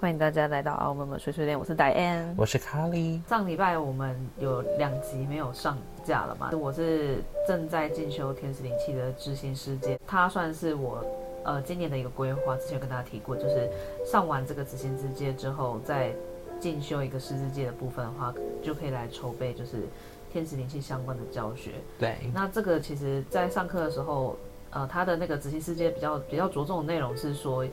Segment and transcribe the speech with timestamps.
[0.00, 3.20] 欢迎大家来到澳门的碎碎念，我是 Diane，我是 Carly。
[3.28, 6.50] 上礼拜我们有两集没有上架了嘛？
[6.58, 11.04] 我是正在进修天使灵气的知行世界，它算是我
[11.44, 12.56] 呃今年的一个规划。
[12.56, 13.68] 之前有跟大家提过，就是
[14.02, 16.14] 上完这个执行世界之后，再
[16.58, 18.32] 进修一个师资界的部分的话，
[18.62, 19.82] 就可以来筹备就是
[20.32, 21.72] 天使灵气相关的教学。
[21.98, 24.34] 对，那这个其实在上课的时候，
[24.70, 27.66] 呃，他的那个执行世界比较比较着重的内容是说，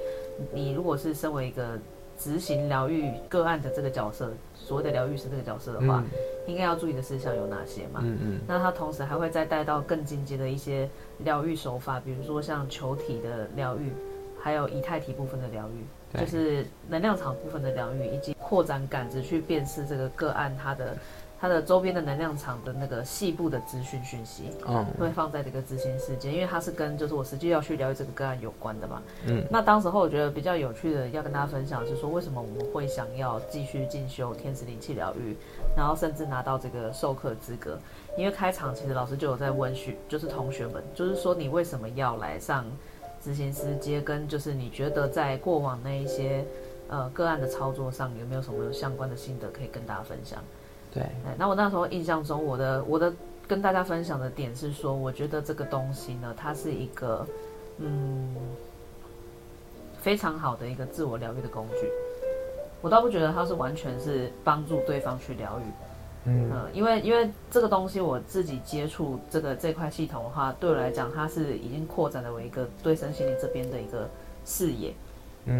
[0.52, 1.80] 你如果是身为一个
[2.18, 8.02] 执行疗愈个案的这个角色，所谓的疗愈师这个角色的话，嗯、应该要注意的事项有哪些嘛？
[8.04, 8.40] 嗯嗯。
[8.48, 10.90] 那他同时还会再带到更进阶的一些
[11.20, 13.92] 疗愈手法，比如说像球体的疗愈，
[14.42, 20.98] 还有以太体部分的疗愈，就是能量场部分的疗愈，以及扩展感知去辨识这个个案它的。
[21.40, 35.36] 它的周边的能量场的那个细部的资讯讯息，嗯，会放在这个执行世界，因为它是跟就是我实际要去疗愈这个个案有关的嘛，嗯，那当时候我觉得比较有趣的要跟大家分享，就是说为什么我们会想要继续进修天使灵气疗愈，
[35.76, 37.78] 然后甚至拿到这个授课资格，
[38.18, 42.66] 因为开场其实老师就有在问学，就是同学们，就是说你为什么要来上
[43.24, 46.44] 执行师接，跟就是你觉得在过往那一些
[46.88, 50.42] 呃个案的操作上有没有什么相关的心得可以跟大家分享？
[50.94, 51.04] 对，
[51.38, 53.14] 那我那时候印象中，我的我的
[53.48, 57.26] 跟大家分享的点是说，我觉得这个东西呢，它是一个
[57.78, 58.36] 嗯
[60.00, 61.90] 非常好的一个自我疗愈的工具。
[62.82, 65.64] 我倒不觉得它是完全是帮助对方去疗愈，
[66.26, 74.08] 嗯，嗯，因为因为这个东西我自己接触这个这块系统的话，对我来讲，它是已经扩展了我一个对身心灵这边的一个
[74.46, 74.94] 视野。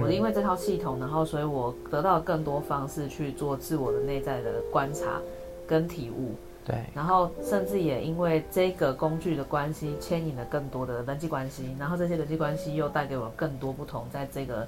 [0.02, 5.22] 我因为这套系统，然后所以我得到更多方式去做自我的内在的观察
[5.66, 6.36] 跟体悟。
[6.66, 14.68] 对，然后甚至也因为这个工具的关系，牵引了更多的人际关系，然后这些人际关系又带给我更多不同，在这个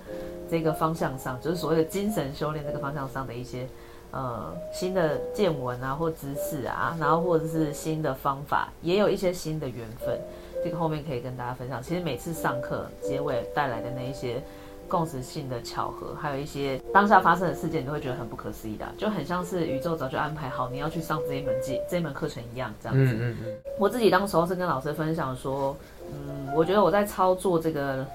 [0.49, 3.67] 这个方向上，就是所谓的精神修炼这个方向上的一些
[4.11, 10.17] 呃新的见闻啊，或知识啊，然后或者是新的方法，也有一些新的缘分。
[10.63, 11.83] 这个后面可以跟大家分享。
[11.83, 14.41] 其实每次上课结尾带来的那一些。
[14.89, 23.13] 共识性的巧合，还有一些当下发生的事件，你都会觉得很不可思议的，就很像是宇宙早就安排好你要去上这一门技这一门课程一样，这样子。
[23.13, 23.53] 嗯嗯嗯。
[23.77, 25.77] 我自己当时候是跟老师分享说，
[26.11, 28.05] 嗯，我觉得我在操作这个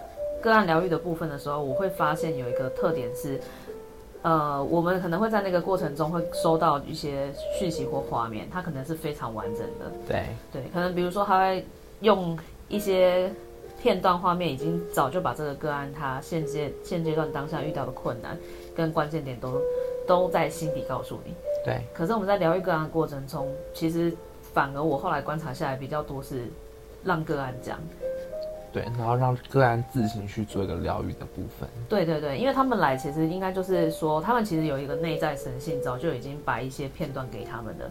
[0.42, 3.40] 个案疗愈的部分的时候，我会发现有一个特点是，
[4.22, 9.92] 呃，我们可能会在那个过程中会收到一些讯息或画面，它可能是非常完整的。
[10.06, 11.64] 对对，可能比如说他会
[12.00, 12.36] 用
[12.68, 13.32] 一些。
[13.84, 18.34] 片段画面已经早就把这个个案他现阶现阶段当下遇到的困难
[18.74, 19.60] 跟关键点都
[20.08, 21.34] 都在心底告诉你。
[21.66, 21.82] 对。
[21.92, 24.10] 可是我们在疗愈个案的过程中，其实
[24.54, 26.46] 反而我后来观察下来比较多是
[27.04, 27.78] 让个案讲。
[28.72, 31.68] 对，然后让个案自行去做一个疗愈的部分。
[31.86, 37.90] 对对对，因为他们来其实应该就是说，他们其实有一个内在神性，早就已经把一些片段给他们的。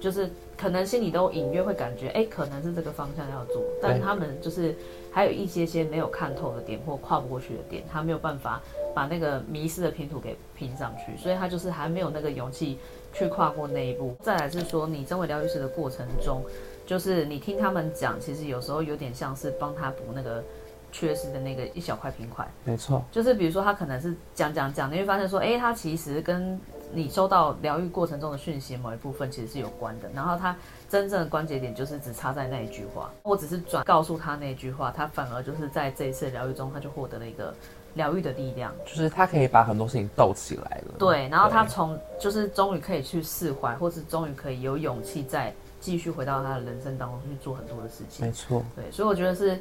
[0.00, 4.74] 就是可能心里都隐约会感觉，哎，可能是这个方向要做，但他们就是
[5.12, 8.60] 还有一些些没有看透的点或跨不过去的点，他没有办法
[8.94, 12.78] 把那个迷失的拼图给拼上去，所以他就是还没有那个勇气
[13.12, 14.16] 去跨过那一步。
[14.20, 16.42] 再来是说，你身为疗愈师的过程中，
[16.86, 20.42] 就是你听他们讲，其实有时候有点像是帮他补那个
[20.92, 22.46] 缺失的那个一小块拼块。
[22.64, 26.58] 没错，就是比如说他可能是讲讲讲，你会发现说，哎，他其实跟
[26.92, 30.56] 你收到疗愈过程中的讯息某一部分其实是有关的，然后他
[30.90, 37.54] 真正的关节点就是只差在那一句话，我只是转告诉他那句话，他反而就是在这一次疗愈中，他就获得了一个
[37.94, 40.94] 疗愈的力量，就是他可以把很多事情斗起来了。
[40.98, 48.26] 对，然后他从就是终于可以去释怀，或是终于可以有勇气再继续回到他的人生当中去做很多的事情。
[48.26, 49.58] 没错，对，所以我觉得是。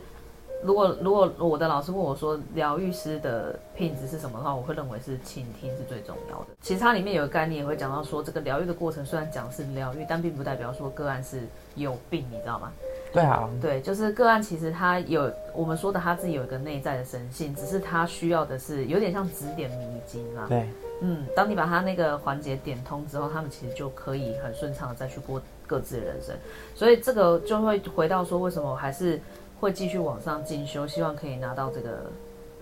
[0.62, 6.48] 如果如果我的老师问我说疗愈师的品质是什么的话，我会认为是倾听是最重要的。
[6.62, 11.44] 其实它里面有个概念也会讲到说，这个疗愈的过程虽然讲是疗愈，但并不代表说个案是
[11.76, 12.72] 有病，你知道吗？
[13.14, 20.46] 对啊，对，就是个案其实他有我们说的他自己有一个内在的神性，只是他需要的是有点像指点迷津啊。
[20.50, 20.68] 对，
[21.02, 26.36] 嗯，当你把他那个环节点通之后，他们其实就可以很顺畅的再去过各自的人生。
[26.76, 29.20] 所以这个就会回到说，为什么我还是。
[29.60, 32.10] 会继续往上进修，希望可以拿到这个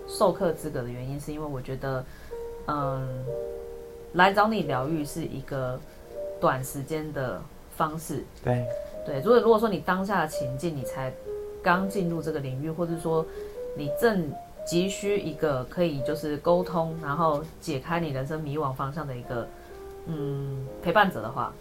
[0.08, 2.04] 授课资格的原因，是因为我觉得，
[2.66, 3.24] 嗯，
[4.14, 5.78] 来找你疗愈是一个
[6.40, 7.40] 短时间的
[7.76, 8.24] 方式。
[8.42, 8.66] 对
[9.06, 11.12] 对，如果如果说你当下的情境，你才
[11.62, 13.24] 刚进入这个领域，或者说
[13.76, 14.30] 你正
[14.66, 19.46] 急需一个可以就是沟通，然后解开你人生迷惘方向的一个
[20.06, 21.52] 嗯陪伴者的话，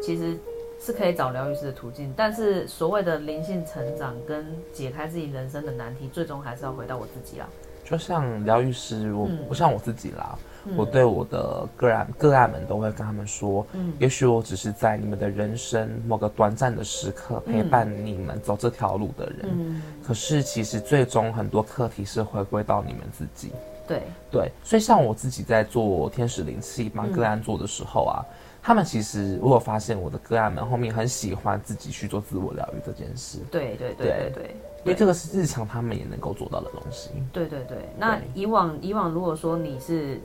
[0.00, 0.38] 其实。
[0.80, 7.48] 是可以找疗愈师的途径，但是所谓的灵性成长跟解开自己人生的难题，最终还是要回到我自己啦。
[7.84, 10.36] 就像疗愈师，我不像我自己啦，
[10.76, 23.52] 我对我的个案个案们都会跟他们说，嗯，也许我只是在你们的人生某个短暂的时刻陪伴你们走这条路的人，嗯，可是其实最终很多课题是回归到你们自己。
[23.86, 24.02] 对
[24.32, 28.34] 对，所以像我自己在做天使灵气帮个案做的时候啊，嗯、
[28.66, 33.38] 他们其实我有发现我的个案们后面很喜欢自己去做自我疗愈这件事。
[33.48, 37.10] 对对对对对，对，因为这个是日常他们也能够做到的东西。
[37.32, 40.20] 对对对，那以往以往如果说你是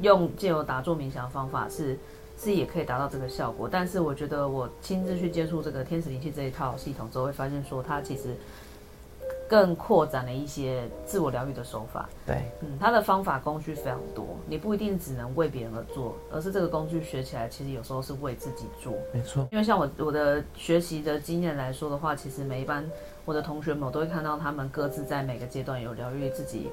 [0.00, 1.98] 用借由打坐冥想的方法是
[2.38, 8.34] 是也可以达到这个效果，但是我觉得我亲自去接触这个天使灵气这一套系统之后，会发现说它其实。
[9.48, 12.08] 更扩展了一些自我疗愈的手法。
[12.26, 18.92] 对，嗯，它的方法工具非常多，你不一定只能为别人而做，而是这个工具学起来，其实有时候是为自己做。
[19.12, 22.84] 没错，因为像我我的学习的经验来说的话，其实每一班
[23.24, 26.70] 我的同学们，我都会看到他们各自在每个阶段有疗愈自己，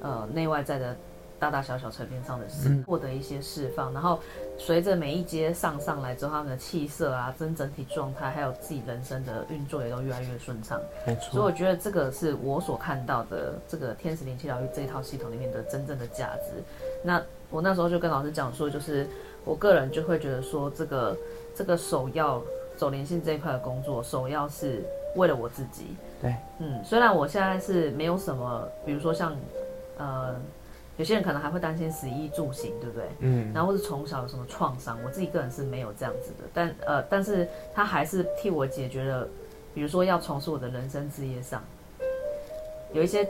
[0.00, 0.96] 呃，内外在的。
[1.38, 4.18] 大大小小层面上的事，获得一些释放，嗯、然后
[4.56, 10.80] 随着每一阶上上来之后，他们的气色啊，跟整体状态，还有自己人生的运作也都越来越顺畅。
[11.06, 16.62] 没错，所以我觉得这个是我所看到的这个天使灵气疗愈这一套系统里面的真正的价值。
[17.02, 19.06] 那我那时候就跟老师讲说，就是
[19.44, 21.16] 我个人就会觉得说，这个
[21.54, 22.42] 这个首要
[22.76, 24.82] 走灵性这一块的工作，首要是
[25.16, 25.96] 为了我自己。
[26.22, 29.36] 对，嗯，虽然我现在是没有什么，比如说像
[29.98, 30.34] 呃。
[30.96, 33.04] 有些人可能还会担心食衣住行，对不对？
[33.20, 39.28] 嗯，然后或是从小有什么创伤，我自己个人是没有这样子的，但呃，但是他还是替我解决了，
[39.74, 41.62] 比如说要从事我的人生事业上，
[42.92, 43.28] 有一些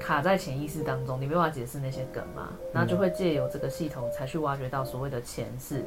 [0.00, 5.84] 卡在潜意识当中，你没办法解释那些梗嘛，然后就会借由这个系统才去挖掘到所谓的前世、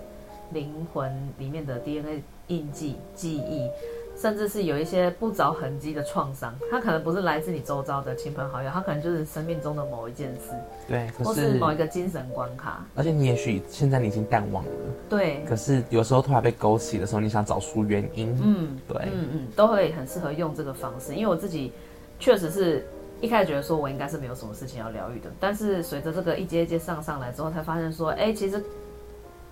[0.52, 3.70] 灵魂里面的 DNA 印记、记忆。
[4.20, 10.52] 甚至是有一些不着痕迹的创伤，它可能不是来自你周遭的亲朋好友，它可能就是生命中的某一件事，
[10.88, 12.84] 对，或是某一个精神关卡。
[12.96, 14.72] 而且你也许现在你已经淡忘了，
[15.08, 15.46] 对。
[15.48, 21.14] 可是有时候突然被勾起的时候，你想找出原因，嗯，对，嗯嗯，都会很适合用这个方式。
[21.14, 21.72] 因为我自己
[22.20, 22.88] 确实是
[23.22, 28.64] 一开始觉得说我应该是没有什么事情要疗愈的，但是随着这个一阶一阶上上来之后，才发现说，哎，其实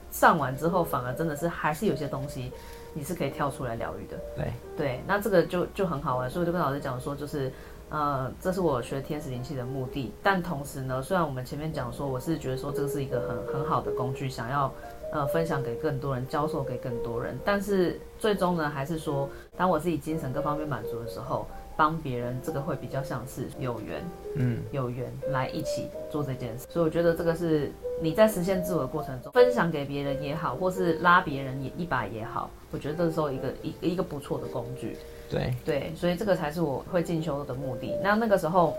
[0.10, 2.52] 上完之后反而真的是还是有些东西。
[2.98, 7.52] 你是可以跳出来疗愈的，对对，那这个就就很好玩，所以我就跟老师讲说，就是
[7.90, 10.14] 呃，这是我学天使灵气的目的。
[10.24, 14.74] 但同时呢，虽然我们前面讲说，我是觉得说这个是一个很很好的工具，想要
[15.12, 17.38] 呃分享给更多人，教授给更多人。
[17.44, 21.46] 但是最终呢，还是说，当我自己精神各方面满足的时候，
[21.78, 24.04] 帮别人这个会比较像是有缘，
[24.36, 26.68] 嗯，有缘来一起做这件事。
[26.70, 27.72] 所以我觉得这个是。
[28.02, 34.98] 你在实现自我的过程中，分享给别人也好，或是拉别人也一把也好，我觉得这时候一个一一个不错的工具。
[35.30, 37.98] 对对，所以这个才是我会进修的目的。
[38.04, 38.76] 那那个时候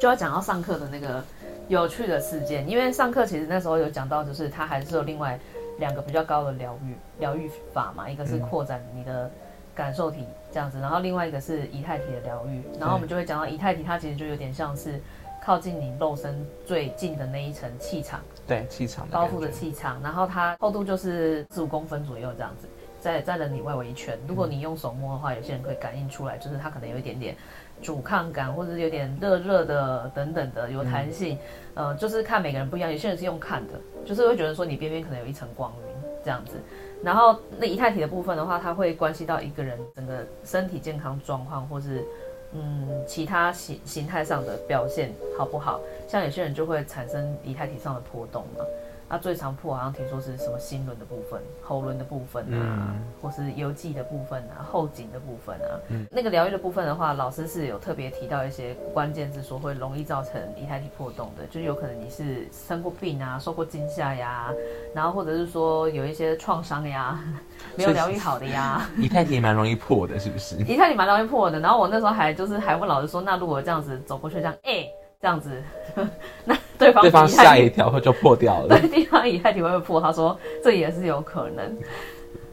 [0.00, 1.22] 就要讲到上课的那个
[1.68, 5.38] 有趣的事件，因为上课其实那时候有讲到，就是他还是有另外
[5.78, 9.30] 两个比较高的疗愈疗愈法嘛，一个是扩展你的
[9.74, 10.24] 感受体
[10.56, 12.62] 这样子，然后另外一个是以太体的疗愈。
[12.80, 14.98] 然后我们就会讲到以太体，它其实就有点像是。
[15.44, 18.18] 靠近你肉身最近的那一层气场，
[18.48, 22.66] 对气场包覆的气场，然后它厚度就是四五公分左右这样子，
[22.98, 24.18] 在在人体外围一圈。
[24.26, 27.36] 如果你用手摸的话，有些人可以感应出来，就是它可能有一点点
[27.80, 31.38] 阻抗感，或者是有点热热的等等的，有弹性。
[31.74, 33.74] 嗯、呃，就是看每个人不一样，有些人是用看的，
[34.04, 35.94] 就是会觉得说你边边可能有一层光晕
[36.24, 36.54] 这样子。
[37.02, 42.04] 然后那以太体的部分的话，它会关系到一个人整个身体健康状况，或是。
[42.52, 45.80] 嗯，其他形形态上的表现好不好？
[46.08, 48.64] 像有些人就会产生以太体上的波动嘛。
[49.08, 55.78] 那最常破好像听说是什么心轮的部分、喉轮的部分啊，嗯、或是邮寄的部分啊、后颈的部分啊。
[55.88, 64.52] 嗯，那个疗愈的部分的话，老师是有特别提到一些关键字，说会容易造成以太体破洞的，就是有可能你是生过病啊、受过惊吓呀，
[64.92, 67.20] 然后或者是说有一些创伤呀，
[67.76, 68.88] 没有疗愈好的呀。
[68.96, 70.56] 以太 体蛮容易破的，是不是？
[70.56, 71.60] 以太体蛮容易破的。
[71.60, 75.62] 然后我那时候还就是还问老师说，那如果这样子走过去，这样哎、欸，这样子，
[76.44, 76.56] 那。
[76.78, 78.78] 对方，对方吓一跳，就破掉了。
[78.78, 79.98] 对，对方以太体会不会破？
[79.98, 81.74] 他说这也是有可能。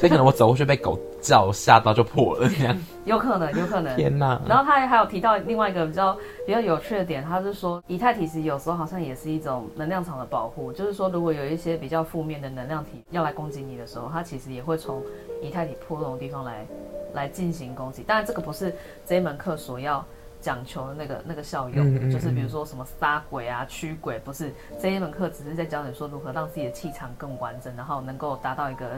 [0.00, 2.74] 所以可能我走过去被狗叫吓到就破了，这样。
[3.04, 3.94] 有可能，有可能。
[3.94, 4.40] 天哪！
[4.48, 6.16] 然后他还有提到另外一个比较
[6.46, 15.02] 比较有趣的点，他是说以太体其实有时候好像也是一种能量场的保护，就是说如果有一些比较负面的能量体要来攻击你的时候，它其实也会从
[15.42, 16.66] 以太体破洞的地方来
[17.12, 18.02] 来进行攻击。
[18.02, 20.02] 当然，这个不是这一门课所要。
[20.46, 28.88] 讲求的那个那个效用，嗯嗯嗯，就是比如说什么杀鬼啊、驱鬼，不是这一门课只是在教你说如何让自己的气场更完整，然后能够达到一个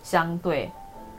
[0.00, 0.70] 相对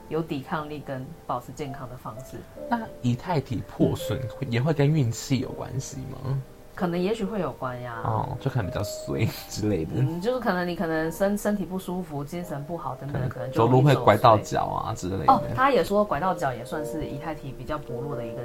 [0.08, 2.38] 有抵抗力跟保持健康的方式。
[2.70, 6.42] 那以太体破损也会跟运气有关系吗？
[6.76, 15.32] 可能也许会有关呀，哦，就可能比较衰之类的，嗯，就是可能你可能身身体不舒服、精神不好等等，可能就走路会拐到脚啊之类的。
[15.32, 18.42] 哦，他也说拐到脚也算是以太体比较薄弱的一个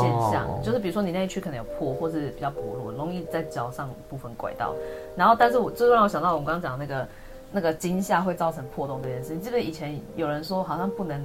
[0.00, 4.74] 现象，哦、就是比如说你那一区可能有破，或是比较薄弱，容易在脚上部分拐到。
[5.16, 7.08] 然后，但是我最让我想到我们刚刚讲那个
[7.52, 11.22] 那个惊吓会造成破洞这件事，你记得以前有人说好像不能。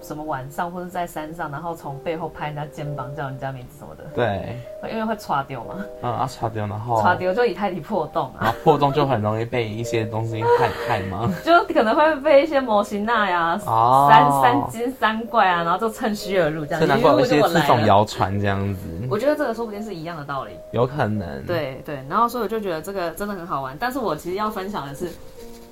[0.00, 4.04] 什么晚上或者在山上，然后从背后拍人家肩膀，叫人家名字什么的。
[4.14, 4.56] 对，
[4.90, 5.74] 因为会擦掉嘛。
[6.02, 8.38] 嗯，啊，擦掉，然后擦掉就以太体破洞啊。
[8.40, 11.28] 然后破洞就很容易被一些东西害害嘛？
[11.44, 16.86] 就可能会被一些模型那呀、哦、三三精三怪啊，然后就趁虚而入这样。
[16.86, 18.80] 难怪有一些这种谣传这样子。
[19.10, 20.52] 我觉得这个说不定是一样的道理。
[20.70, 21.44] 有可能。
[21.44, 23.76] 对对，然后所以我就觉得这个真的很好玩。
[23.78, 25.10] 但是我其实要分享的是，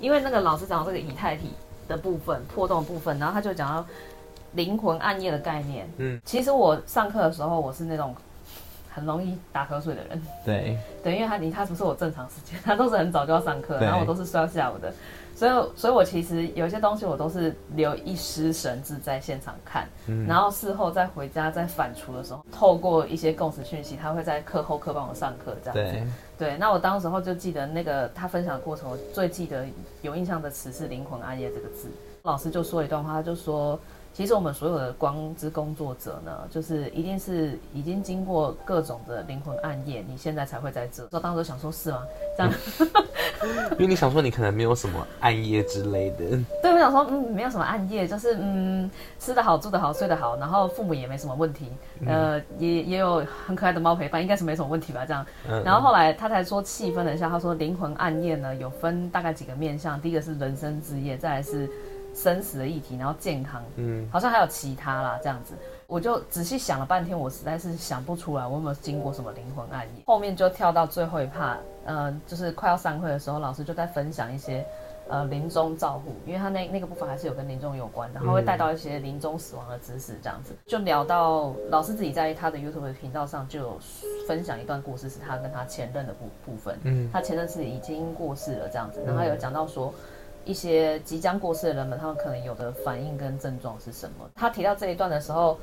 [0.00, 1.52] 因为那个老师讲到这个以太体
[1.87, 3.87] 的部分破洞的部分，然后他就讲到。
[4.53, 8.15] 灵魂暗夜的概念，嗯，其实我上课的时候，我是那种
[8.93, 14.93] 很容易打瞌睡的人，对， 对，因为他离他不是我正常时间， 他都是很早就要上课，然后我都是睡到下午的，
[15.35, 26.07] 所以，所以我其实有些东西我都是留一丝神志在现场看，嗯，然后事后再回家再反刍的时候，透过一些共识讯息，他会在课后课帮我上课这样子，
[26.38, 29.67] 对，对，那我当时候就记得那个他分享的过程，我最记得
[30.00, 31.91] 有印象的词是灵魂暗夜这个字，
[32.23, 33.79] 老师就说一段话，他就说。
[34.16, 41.06] 其实我们所有的光之工作者呢，就是一定是已经经过各种的灵魂暗夜，你现在才会在这。
[41.12, 42.02] 我当时想说，是吗？
[42.35, 42.52] 这样，
[43.76, 46.16] 因为你想说你可能没有什么暗夜之类的。
[46.62, 51.70] 对，我想说，嗯，没有什么暗夜，就是嗯，吃得好，住得好，睡得好，然后父母也没什么问题，
[52.06, 55.04] 呃，也也有很可爱的猫陪伴，应该是没什么问题吧？
[55.04, 55.26] 这样。
[55.62, 61.68] 然后后来他才说细分了一下，他说灵魂暗夜呢有分大概几个面向，第一个是人生之夜，再来是。
[62.16, 65.52] 生死的议题，然后健康，嗯，好像还有其他啦，这样子，
[65.87, 70.02] 我就仔细想了半天，我实在是想不出来我有没有经过什么灵魂暗夜。
[70.06, 74.64] 后面就跳到最后一趴，呃，就是快要散会的时候，老师就在分享一些
[75.08, 80.54] 呃临终照护，因为他那那个部分还是有跟临终有关的，然后会带到一些临终死亡的知识，这样子。
[80.64, 83.78] 就聊到老师自己在他的 YouTube 的频道上就有
[84.26, 89.92] 分享一段故事，是他跟他前任的部部分，嗯，他前任是已经过世了这样子，然后有讲到说。
[90.47, 94.25] 一些即将过世的人们，他们可能有的反应跟症状是什么？
[94.35, 95.59] 他提到这一段的时候，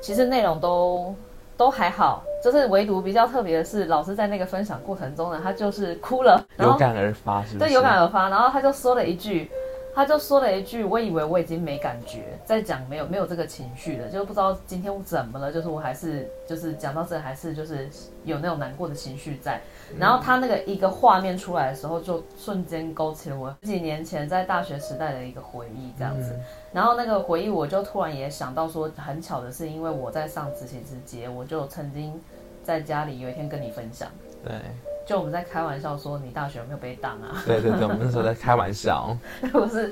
[0.00, 1.14] 其实内容都
[1.56, 7.58] 都还好，就是唯独比较特别的是，老师在那个分享过程中呢，他就是哭了，有感而发，是是？
[7.58, 9.50] 对，有感而发，然后他就说了一句。
[9.98, 15.52] 他就说了一句：“我以为我已经没感觉，在讲没有没有这个情绪了，就不知道今天我怎么了。
[15.52, 17.90] 就是我还是就是讲到这还是就是
[18.22, 19.60] 有那种难过的情绪在。
[19.98, 26.32] 然后他那个一个画面出来的时候，就瞬间勾起了我十几年前在大学时代的一个回忆，这样子。
[26.72, 32.22] 然后那个回忆，我就突然也想到说，很巧的是，因为我在上执行之节，我就曾经
[32.62, 34.08] 在家里有一天跟你分享。
[34.44, 34.54] 对。”
[35.08, 37.42] 就我们在开玩笑说，你大学有没有被当啊？
[37.46, 39.16] 对对对，我们那时候在开玩笑，
[39.50, 39.90] 不是，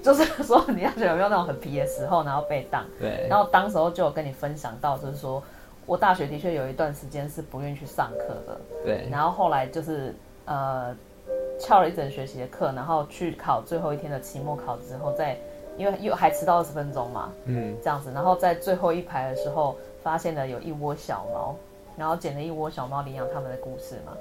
[0.00, 2.84] 就是说你大学有没有那种很皮的时候，然后被当？
[3.00, 3.26] 对。
[3.28, 5.42] 然后当时候就有跟你分享到，就是说
[5.84, 8.60] 我大学的确有一段时间是不愿意去上课的。
[8.84, 9.08] 对。
[9.10, 10.14] 然后后来就是
[10.44, 10.94] 呃
[11.58, 15.36] 翘了一整学期的课，然后去考最后一天的期末考之后，再
[15.76, 21.56] 因为又还迟到二十分钟嘛，嗯，这样子，然后在最后一排的时候发现了有一窝小猫，
[21.96, 24.12] 然后捡了一窝小猫领养他们的故事嘛。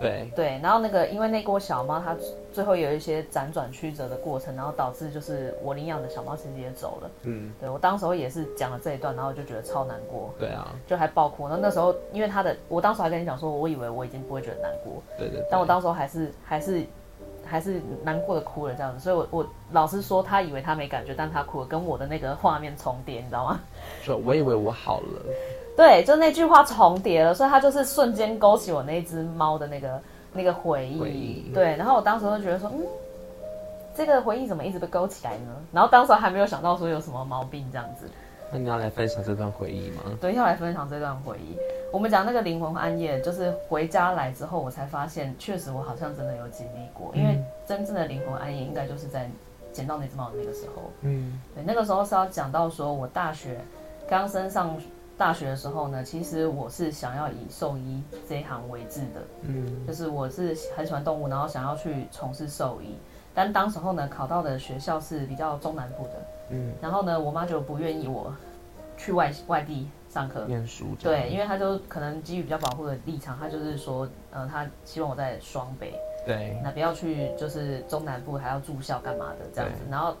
[0.00, 2.16] 对对，然后那个因为那锅小猫它
[2.52, 7.10] 最后有一些辗转曲折的过程，然后导致就是我领养的小猫其实也走了。
[7.24, 10.32] 嗯，对我当时候也是讲了这一段，然后就觉得超难过。
[10.38, 11.46] 对啊，就还爆哭。
[11.46, 15.02] 然后那时候因为他的，我当时还跟你讲说，我以为我已经不会觉得难过。
[15.18, 15.46] 对对，对。
[15.50, 16.82] 但我当时候还是还是
[17.44, 23.60] 还是难过的哭了这样子，所以我我老师说他以为他没感觉，但他哭了，跟我的那个画面重叠，你知道吗？
[24.02, 25.22] 说我以为我好了。
[25.76, 30.00] 对，就那句话重叠了，所以他就是瞬间勾起我那只猫的那个
[30.32, 31.50] 那个回忆，回忆。
[31.54, 32.80] 对，然后我当时就觉得说，嗯，
[33.94, 35.56] 这个回忆怎么一直被勾起来呢？
[35.72, 38.06] 然后当时还没有想到说有什么毛病这样子。
[38.52, 40.02] 那你要来分享这段回忆吗？
[40.20, 41.56] 对，要来分享这段回忆。
[41.92, 47.10] 我们讲那个灵魂暗夜，就是回家来之后，我才发现，确实我好像真的有经历过。
[47.14, 49.30] 因为真正的灵魂暗夜，应该就是在
[49.72, 50.82] 捡到那只猫的那个时候。
[51.02, 53.58] 嗯，对，那个时候是要讲到说我大学
[54.06, 54.76] 刚升上。
[55.20, 62.96] 大学的时候呢，其实我是想要以兽医这一行为志的，嗯，就是我是很喜欢动物，然后想要去从事兽医，
[63.34, 66.12] 但当时候呢，考到的学校是比较中南部的，
[66.48, 68.34] 嗯，然后呢，我妈就不愿意我
[68.96, 70.46] 去外外地上课。
[70.46, 75.92] 念书，对，因为她就可能基于比较保护的立场，她就是说，呃，她希望我在双北，
[76.24, 80.16] 对，那不要去就是中南部还要住校干嘛的这样子，然后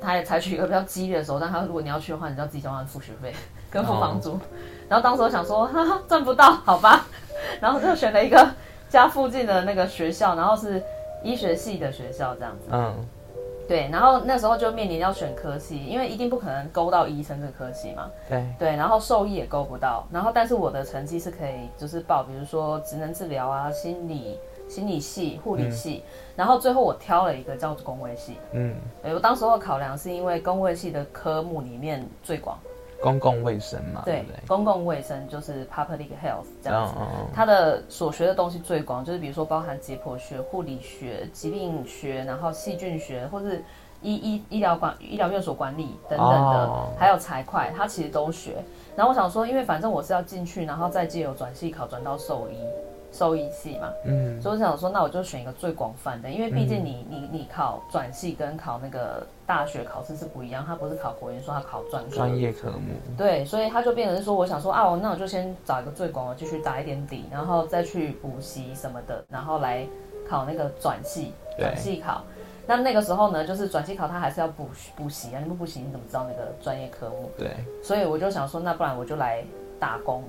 [0.00, 3.34] 她也采取一个比较激烈的手段，她说如果你要去的话，你就要自己交完付学费。
[3.76, 4.38] 跟付房租，
[4.88, 7.06] 然后当时我想说，哈哈，赚不到，好吧。
[7.60, 8.48] 然后就选了一个
[8.88, 10.82] 家附近的那个学校，然后是
[11.22, 12.68] 医学系的学校这样子。
[12.70, 12.94] 嗯，
[13.68, 18.10] 对，然后那时候就面临要选科系，因为一定不可能勾到医生这个科系嘛。
[18.28, 24.38] 对对，然后兽医也勾不到，然后但是我的成绩是可以就是报，比如说职能治疗啊、心理。
[24.68, 28.36] 心理系、护理系，嗯、然后最后我挑了一个叫做工卫系。
[28.50, 28.74] 嗯，
[29.14, 32.58] 我当时候考量是因为工位系的科目里面最广，
[33.00, 34.02] 公共卫生嘛。
[34.04, 36.94] 对，对公共卫生就是 public health 这样子。
[36.96, 43.64] 哦、它的所学的东西最广，就是比如说包含解剖学、护理学、疾病学，然后细菌学，或是
[44.02, 48.56] 医医医疗管医疗院所管理等等的，哦、还有财会，他其实都学。
[48.94, 52.56] 然后我想说，因为反正我是要进去，然后再借由转系考转到兽医。
[53.16, 62.94] 兽医系嘛，嗯，所以我想说，那我就选一个最广泛的，因为毕竟你、嗯、你你考转系跟考那个大学考试是不一样，他不是考国研，说，他考专专业科目。
[63.16, 69.86] 对，所以他就变成是说，我想说啊，我那我就先找一个最广的，继续打一点底，然后再去补习什么的，然后来
[70.28, 72.22] 考那个转系转系考。
[72.68, 77.30] 那那个时候呢，就是转系考，他还是要补补习啊，你不补习你怎么知道那个专业科目？
[77.38, 77.50] 对，
[77.82, 79.42] 所以我就想说，那不然我就来
[79.80, 80.22] 打工。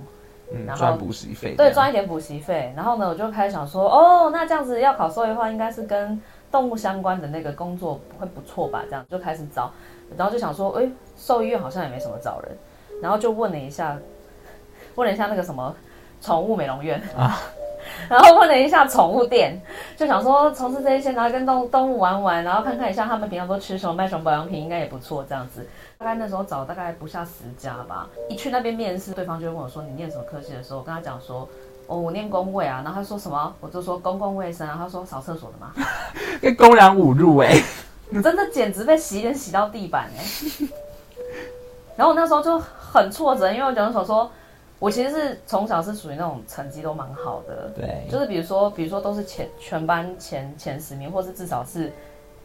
[0.52, 2.74] 嗯，然后赚补习费，对，赚一点补习费。
[2.76, 8.84] 然后呢，我就开始想说，哦，那这样子要考兽医的话，应该是跟动物相关的那个工作会不错吧？
[8.90, 9.72] 这样就开始找，
[10.16, 12.58] 然后就想说，哎，兽医院好像也没什么找人，
[13.02, 13.98] 然后就问了一下，
[14.96, 15.76] 问了一下那个什么
[16.22, 17.38] 宠物美容院啊。
[18.10, 19.60] 然后问了一下宠物店，
[19.98, 25.26] 就想说从事这一些，然后跟动动物玩玩，然后看看一下他们平常都吃什么，卖什么保养品，应该也不错。
[25.28, 28.08] 这样子，大概那时候找大概不下十家吧。
[28.30, 31.48] 一去那边面试，对方就问我说：“你念什么科系的时候，我跟他讲说
[31.88, 33.54] ：“哦，我念公卫啊。”然后他说什么？
[33.60, 34.76] 我就说公共卫生啊。
[34.78, 35.74] 他说扫厕所的吗？
[36.42, 37.64] 被公然侮辱哎、欸！
[38.22, 40.68] 真的简直被洗脸洗到地板哎、欸！
[41.98, 44.32] 然后我那时候就很挫折，因为我讲说说。
[44.80, 51.92] 我其实是从小是属于那种成绩都蛮好的，对，就是比如说，比如说都是前全班前前十名，或是至少是，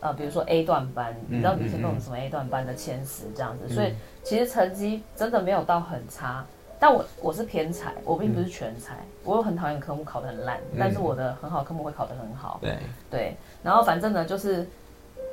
[0.00, 3.92] 呃，比如说 A 段班，嗯、你知道以前那种什么 A 段班的前十这样子，嗯、所以
[4.22, 6.44] 其实成绩真的没有到很差。
[6.80, 12.76] 但我我是偏才，我并不是全才，嗯、我有很讨厌科目考得很烂，嗯、但是我的很好科目会考得很好，对
[13.10, 13.36] 对。
[13.62, 14.66] 然后反正呢，就是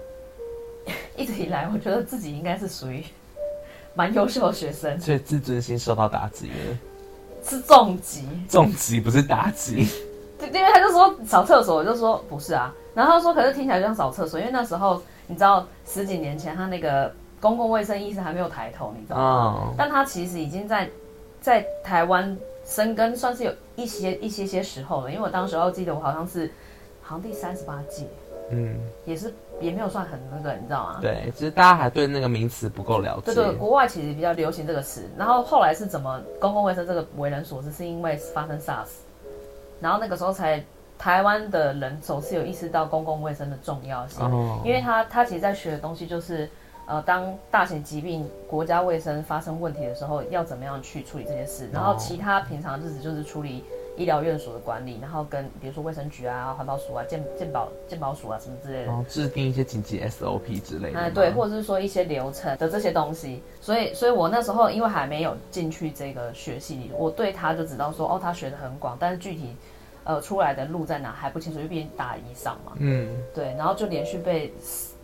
[1.16, 3.04] 一直以来，我觉得自己应该是属于
[3.96, 6.78] 蛮优秀的学生，所以自尊心受到打击了。
[7.44, 9.88] 是重疾，重疾不是打击。
[10.38, 12.74] 对，因为他就说扫厕所，我就说不是啊。
[12.94, 19.24] 然后他说，可是听起来就像扫厕所，因为那时候你知道十几年前他那个公共卫生意识还没有抬头，你知道吗？
[19.24, 20.90] 哦、但他其实已经在
[21.42, 25.12] 在台湾生根，算是有一些一些些时候了。
[25.12, 26.52] 因为我当时候记得我好像是
[27.02, 28.08] 好像第三十八届，
[28.52, 31.00] 嗯，也是也没有算很那个，你知道吗？
[31.02, 33.34] 对，其实大家还对那个名词不够了解。
[33.34, 35.08] 对对，国外其实比较流行这个词。
[35.18, 38.88] 然后后来是怎么公共卫生这个为人所知，是因为发生 SARS，
[39.80, 40.64] 然后那个时候才
[40.98, 44.26] 台湾的人首次有意识到公共卫生的重要性。
[44.26, 46.50] 哦，因为他他其实在学的东西就是，
[46.88, 51.70] 呃，当大型疾病国家卫生发生问题的时候，要怎么样去处理这些事。
[51.72, 53.64] 然后其他平常日子就是处理。
[54.00, 61.00] 医疗院所的管理，然后跟比如说卫生局啊、环保署啊、健健保健保署啊什么之类的，然后制定一些紧急 SOP 之类的。
[61.00, 63.44] 哎，对，或者是说一些流程的这些东西。
[63.60, 69.54] 所以，所以我那时候因为还没有进去这个学系里，我对他就知道说，哦，他学的很广，但是具体
[70.06, 72.72] 呃出来的路在哪还不清楚，因为毕竟大一上嘛。
[72.78, 74.54] 嗯，对，然后就连续被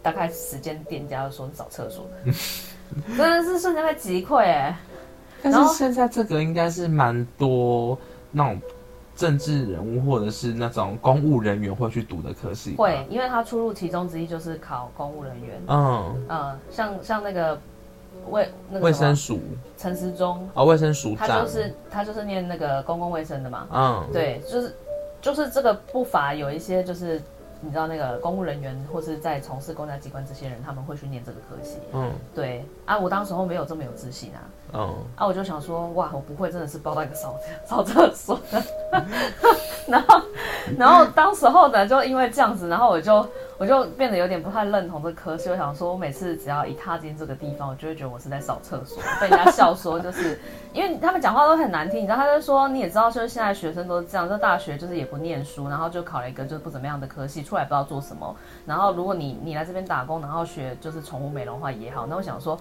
[0.02, 2.08] 大概时间店家说找厕所，
[3.18, 4.78] 真的是瞬间被击溃哎。
[5.44, 7.98] 但是现在这个应该是蛮多
[8.32, 8.62] 那种。
[9.16, 15.62] 政治人物或者是那种公务人员会去读的科系，会，因为他出入其中之一就是考公务人员。
[15.68, 17.58] 嗯，嗯，像像那个
[18.30, 19.40] 卫那个卫生署
[19.78, 23.68] 陈时中啊，卫生署他就是他就是念那个公共卫生的嘛。
[23.72, 24.76] 嗯，对，就是
[25.22, 27.22] 就是这个不乏有一些就是。
[27.62, 31.78] 你知道那个公务人员或是在从事公家机关这些人，他们会去念这个科系。
[31.94, 34.42] 嗯，对啊，我当时候没有这么有自信啊。
[34.74, 38.64] 嗯，啊，我就想说，哇，我不会真的是报到一个扫 扫厕所的。
[39.88, 40.22] 然后，
[40.78, 43.28] 然后当时候呢，就因为这样子，然后我就。
[43.58, 45.50] 我就变得有点不太认同这科系。
[45.50, 50.38] 我想说，我每次只要一踏进这个地方，我就会觉得我是在扫厕所，被人家笑说，就是
[50.74, 52.00] 因为他们讲话都很难听。
[52.00, 58.36] 你知道，他就说你也知道，就是现在学生都是这样，这大学就是也不念书，然后就考了一个就不怎么样的科系，出来不知道做什么。
[58.66, 62.06] 然后如果你你来这边打工，然后学就是宠物美容的话也好。
[62.06, 62.60] 那我想说，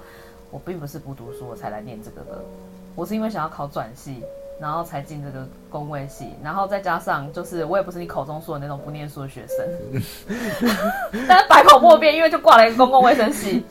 [0.52, 2.38] 我并不是不读书我才来念这个的，
[2.94, 4.22] 我是因为想要考转系。
[4.61, 9.67] 然后才进这个公卫系，然后再加上就是我也不是你口中说的那种不念书的学生，
[11.29, 13.64] 但是百口莫辩，因为就挂了一个公共卫生系，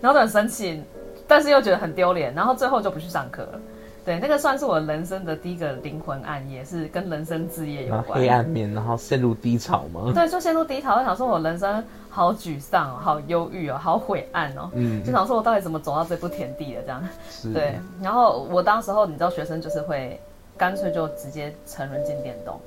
[0.00, 0.82] 然后就很生气，
[1.28, 3.60] 但是又觉得很丢脸，然后最后就不去上课了。
[4.02, 8.18] 对，那个算是我人生的第一个灵魂暗夜，是跟人生置业有关。
[8.18, 10.10] 黑暗面，然后陷入低潮吗？
[10.14, 10.96] 对，就陷入低潮。
[10.96, 14.68] 我想说，我人生好沮丧哦，好忧郁哦，好晦暗哦。
[14.74, 15.02] 嗯。
[15.04, 17.08] 就想说，我到底怎么走到这步田地的这样？
[17.30, 17.52] 是。
[17.52, 17.78] 对。
[18.02, 20.20] 然后我当时候，你知道，学生就是会
[20.58, 22.60] 干脆就直接沉沦进电动。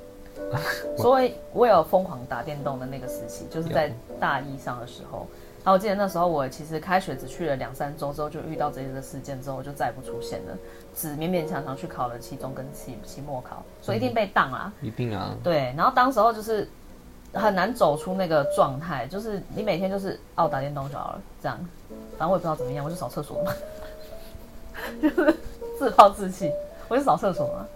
[0.98, 5.26] 所以，我有疯狂打电动的那个时期，就是在大一上的时候。
[5.62, 10.58] 然后我记得那时候，我其实开学只去了两三周之后，就遇到这个事件之后，我就再也不出现了，
[10.94, 15.34] 只勉勉强强去考了期中跟期期末考，所以一定被当啊，一定啊。
[15.42, 16.68] 对，然后当时候就是
[17.34, 21.58] 很难走出那个状态，就是你每天就是哦打电动就好了，这样，
[22.18, 23.52] 反正我也不知道怎么样，我就扫厕所嘛，
[25.02, 25.36] 就是
[25.78, 26.50] 自暴自弃，
[26.88, 27.66] 我就扫厕所嘛。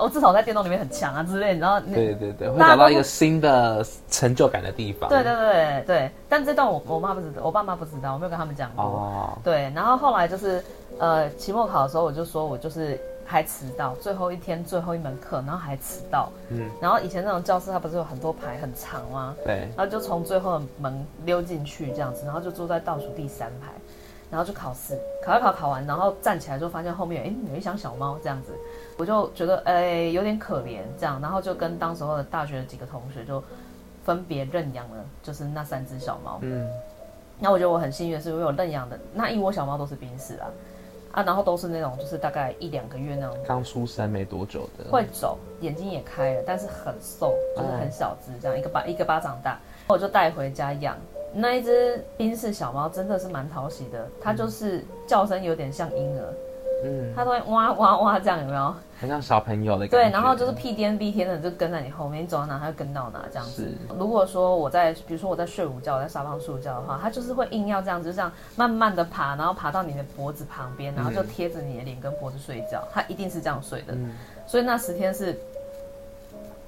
[0.00, 5.10] 我至少在电动里面很强啊之类，然后对对对，会找到一个新的成就感的地方。
[5.10, 8.84] 对对对对，但这段我我妈不知道，我爸妈不知道，我没有跟他们讲过。
[8.84, 9.38] 哦。
[9.42, 10.62] 对，然后后来就是
[11.00, 12.96] 呃期末考的时候，我就说我就是
[13.30, 16.30] 还迟到，最后一天最后一门课，然后还迟到。
[16.48, 16.66] 嗯。
[16.80, 19.36] 然后以前那种教室它不是有很多排很长吗？
[19.44, 19.68] 对。
[19.76, 23.68] 然后就从最后的门溜进去这样子，然后就坐在倒数第三排，
[24.30, 28.52] 然后就考试，考一考考完，然后站起来就发现后面哎有一箱小猫这样子。
[28.96, 33.44] 我就觉得哎、欸、有点可怜这样，然后就跟当时候的大学的几个同学就
[34.04, 36.38] 分别认养了，就是那三只小猫。
[36.40, 36.66] 嗯，
[37.38, 40.48] 那我觉得我很幸运的是，我有认养的那一窝小猫都是宾士啊，
[41.18, 50.96] 啊，然后都是那种就是大概一两个月那种刚出生没多久的，会走，眼睛也开了，但是很瘦，就是很小只这样，一个巴一个巴掌大，我就带回家养。
[51.34, 56.32] 那一只宾士小猫真的是蛮讨喜的，它就是叫声有点像婴儿。
[56.84, 58.74] 嗯，他都会哇哇哇这样，有没有？
[59.00, 59.96] 很像小朋友的感觉。
[59.96, 63.62] 对，然后就是屁颠屁颠的就跟在你后面，你走到哪他就跟到哪这样子。
[63.62, 63.94] 是。
[63.96, 72.82] 如果说我在，比如说我在睡午觉，我在沙发上睡午觉的话，他就是会硬要这样子，就这样慢慢的爬，然后爬到你的脖子旁边，然后就贴着你的脸跟脖子睡觉。
[72.92, 73.94] 他一定是这样睡的。
[73.94, 74.12] 嗯。
[74.46, 75.38] 所以那十天是，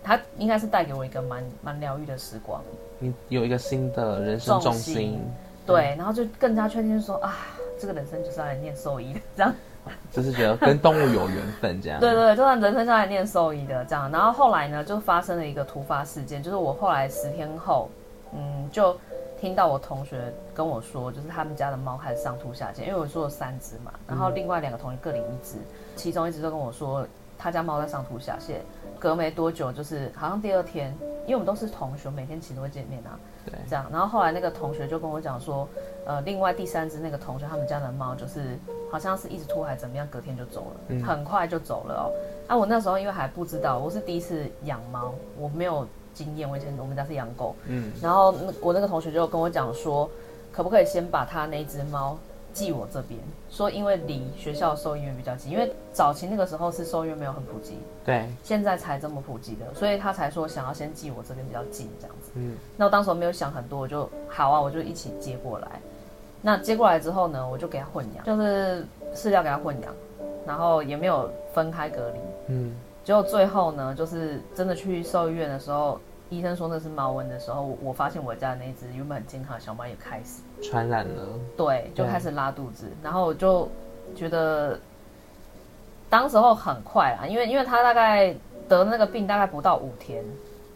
[0.02, 2.60] 他应该是带给我一个蛮蛮疗愈的时光。
[2.98, 4.94] 你有一个新的人生重心。
[4.94, 5.20] 重心。
[5.66, 7.36] 对，然后就更加确定说啊，
[7.78, 9.52] 这个人生就是要来念兽医的这样。
[10.10, 12.00] 就是觉得跟动物有缘分这样。
[12.00, 17.88] 对，对对，就算人生下来念兽医的这样，然后后来呢，就发生了一个突发事件，就是我后来十天后，
[18.34, 18.96] 嗯，就
[19.40, 25.56] 听到我同学跟我说，就是他们家的猫开始上吐下泻，因为我做了三只嘛，然后另外两个同学各领一只，
[25.96, 27.06] 其中一只就跟我说
[27.38, 28.56] 他家猫在上吐下泻，
[29.00, 33.18] 隔没多久就是好像第二天，因为我们都是同学，每天其实都会见面啊。
[33.46, 35.66] 对，这样，然后后来那个同学就跟我讲说，
[36.06, 38.58] 呃，另外第三只那个同学他们家的猫就是
[38.92, 42.12] 好像是一直吐还怎么样，隔天就走了，嗯、很快就走了哦。
[42.46, 50.08] 啊，我那时候因为还不知道，我是第一次养猫，我没有经验，我以前我们家是养狗，嗯，然后我那个同学就跟我讲说，
[50.52, 52.18] 可不可以先把他那只猫。
[52.52, 62.30] 寄我这边说，因为离学校兽医院比较近，因为早期那个时候是兽医院没有很普及，对，现在才这么普及的，所以他才说想要先寄我这边比较近这样子。
[62.34, 65.68] 嗯，那我当时我没有想很多，我就好啊，我就一起接过来。
[66.42, 69.94] 那接过来之后呢，我就给他混养，就是饲料给他混养，
[70.46, 72.20] 然后也没有分开隔离。
[72.48, 75.98] 嗯，结果最后呢，就是真的去兽医院的时候。
[76.30, 81.22] 医生说那是猫瘟的时候，我发现我家的那只原本很健康的小猫也开始传染了，
[81.56, 83.68] 对，就开始拉肚子，然后我就
[84.16, 84.78] 觉得
[86.08, 88.34] 当时候很快啊，因为因为它大概
[88.68, 90.24] 得那个病大概不到五天，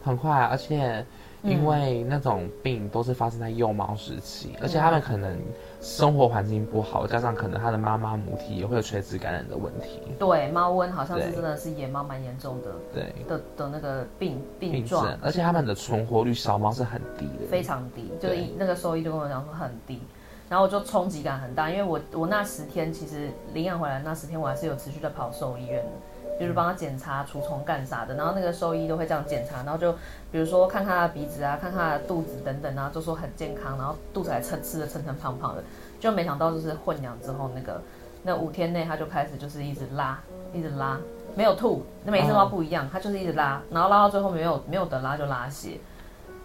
[0.04, 1.04] 很快啊，而且。
[1.46, 5.38] 因为那种病都是发生在幼猫时期，嗯、而且他们可能
[5.84, 10.00] 生活环境不好，加上可能他的妈妈母体也会有垂直感染的问题。
[10.18, 13.12] 对，猫瘟好像是真的是野猫蛮严重的，对。
[13.28, 20.00] 的的那个病病状，而且他们的存活率小猫是很低的，非常低，就是那个兽医就跟我讲说很低，
[20.48, 25.90] 然后我就冲击感很大，因为我我那十天其实领养回来那十天我还是有持续在跑兽医院的。
[26.38, 29.92] 就是帮他检查除虫干啥的，然后那个兽医都会这样检查，然后就
[30.32, 35.62] 比如说看他的鼻子啊，看他的肚子等等啊，就说很健康，然后肚子还撑吃的撑撑胖胖的，
[36.00, 37.80] 就没想到就是混养之后那个
[38.22, 40.20] 那五天内他就开始就是一直拉，
[40.52, 40.98] 一直拉，
[41.36, 45.78] 没有吐，那每一只猫不一样，他就是一直拉，然后拉到最后没有没有得拉就拉血，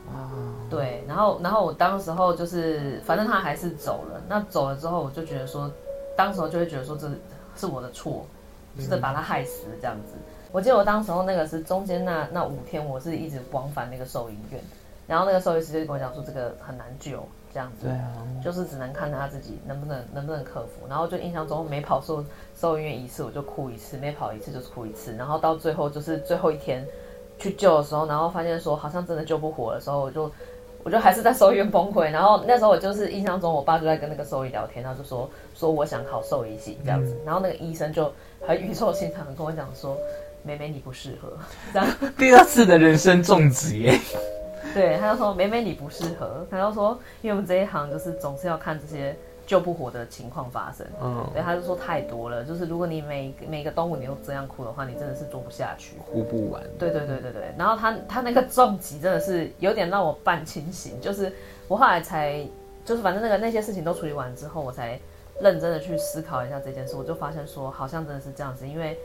[0.08, 0.30] 啊，
[0.70, 5.72] 对，然后然后我当时候就是反正他还是走了，那走了之后我就觉得说，
[6.16, 7.10] 当时候就会觉得说这
[7.56, 8.26] 是我的错。
[8.80, 10.14] 是把他害死这样子。
[10.52, 14.60] 我记得我当时候那个是中间那那五天，我是一直往返那个兽医院，
[15.06, 18.12] 然后那个兽医师就跟我讲说这个很难救，这样子，对啊，
[18.44, 20.88] 就是只能看他自己能不能能不能克服。
[20.90, 25.16] 然后就印象中每跑兽兽医院一次我就哭一次，每跑一次就是哭一次。
[25.16, 26.84] 然后到最后就是最后一天
[27.38, 30.32] 去救的时候，然后发现说好像真的救不活的时候，我就
[30.84, 32.10] 我就还是在兽医院崩溃。
[32.10, 37.14] 然后那时候我就是印象中，我爸就在跟那个兽医聊天，然后就说说我想考兽医系这样子。
[37.14, 38.12] 嗯、然后那个医生就
[38.46, 39.98] 很语重心长的跟我讲说
[40.44, 41.32] ：“美美你不适合。”
[41.74, 41.88] 这样
[42.18, 43.92] 第二次的人生重击。
[44.74, 49.16] 对，他就说：“美美你不适合。”他就说：“因为我们这一行就是总是要看这些。”
[49.50, 56.62] 救不活的情况发生，嗯，对，他就说太多了，就是如果你每每个动物你都这样哭的话，你真的是做不下去，哭不完。
[56.78, 61.34] 对对对对对，然后他他那个重疾真的是有点让我半清醒，就是
[61.68, 62.46] 我后来才
[62.86, 65.00] 就是反正那个那些事情都处理完之后，我才
[65.42, 69.00] 认真的去思考一下这件事，我就发现说好像真的是这样子，因为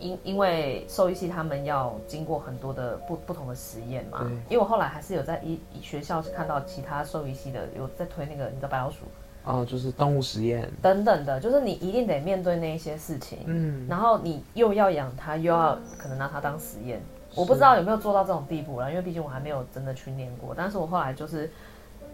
[0.00, 4.30] 因因为兽医系他们要经过很多的不不同的实验嘛，对。
[4.48, 9.04] 因为我后来还是有在医学校是看到其他兽医系的有在推那个你的白老鼠。
[9.44, 17.02] 哦，就是动物实验等等的，就是你一定得面对那一些事情，嗯，然后你又要养它，又要可能拿它当实验，
[17.34, 20.54] 我不知道有没有做到这种地步了，因为毕竟我还没有真的去念过。
[20.56, 21.50] 但是我后来就是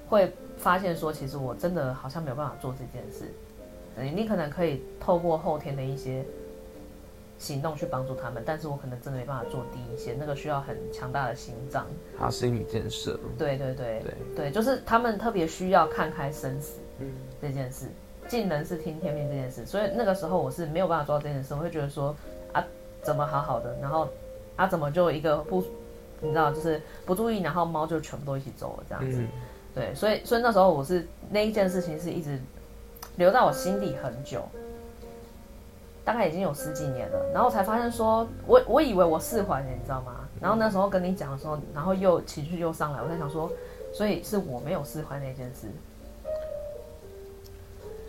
[0.09, 3.33] 会发现说，其实我真的好像没有办法做这件事。
[4.15, 6.25] 你可能可以透过后天的一些
[7.39, 11.87] 行动去帮助他们，但是我可能真的没办法做第一线，那个需要很强大的心脏，
[12.19, 13.19] 还有心理建设。
[13.39, 16.81] 对对对对对，就是他们特别需要看开生死。
[17.01, 17.87] 嗯，这件事，
[18.29, 22.15] 尽人事听天命这件事，所以那个时候我是没有办法做到这件事，我会觉得说
[22.53, 22.65] 啊，
[23.03, 24.09] 怎么好好的，然后
[24.57, 25.65] 啊，怎么就一个不，
[26.21, 29.29] 你知道，就是不注意，然后猫就全部都一起走了这样子，嗯、
[29.75, 32.39] 对，所以所以那时候我是那一件事情是一直
[33.17, 34.43] 留在我心里很久，
[36.05, 40.29] 大概已经有十几年了，然后才发现说我我以为我释怀了，你知道吗？
[40.41, 43.51] 然后那时候跟你讲的时候，然后又情绪又上来，我在想说，
[43.93, 45.69] 所以是我没有释怀那件事。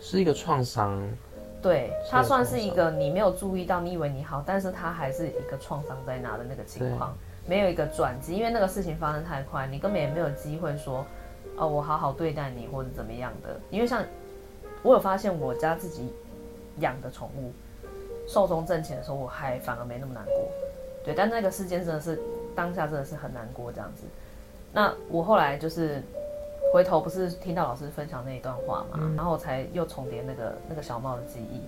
[0.04, 1.00] 是一个创伤，
[1.62, 11.06] 对，它算是一个你没有注意到，你以为你好，但是它还是一个创伤在那的那个情况，没有一个转机，因为那个事情发生太快，你根本也没有机会说，
[11.56, 13.56] 哦，我好好对待你或者怎么样的。
[13.70, 14.04] 因为像
[14.82, 16.12] 我有发现，我家自己
[16.80, 17.52] 养的宠物
[18.26, 20.34] 寿终正寝的时候，我还反而没那么难过，
[21.04, 22.20] 对，但那个事件真的是
[22.56, 24.02] 当下真的是很难过这样子。
[24.72, 26.02] 那我后来就是。
[26.72, 31.60] 回头不是听到老师分享那一段话嘛，嗯、然后我才又重叠那个那个小猫的记忆。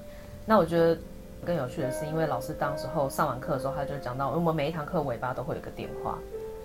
[0.47, 0.97] 那我觉得
[1.45, 6.19] 更有趣的是，因为老师当时候上完课的时候，他就讲到，我们每一堂课尾巴都会有个点化，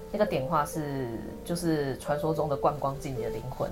[0.10, 1.08] 那个点化是
[1.44, 3.70] 就是传说中的灌光进你的灵魂。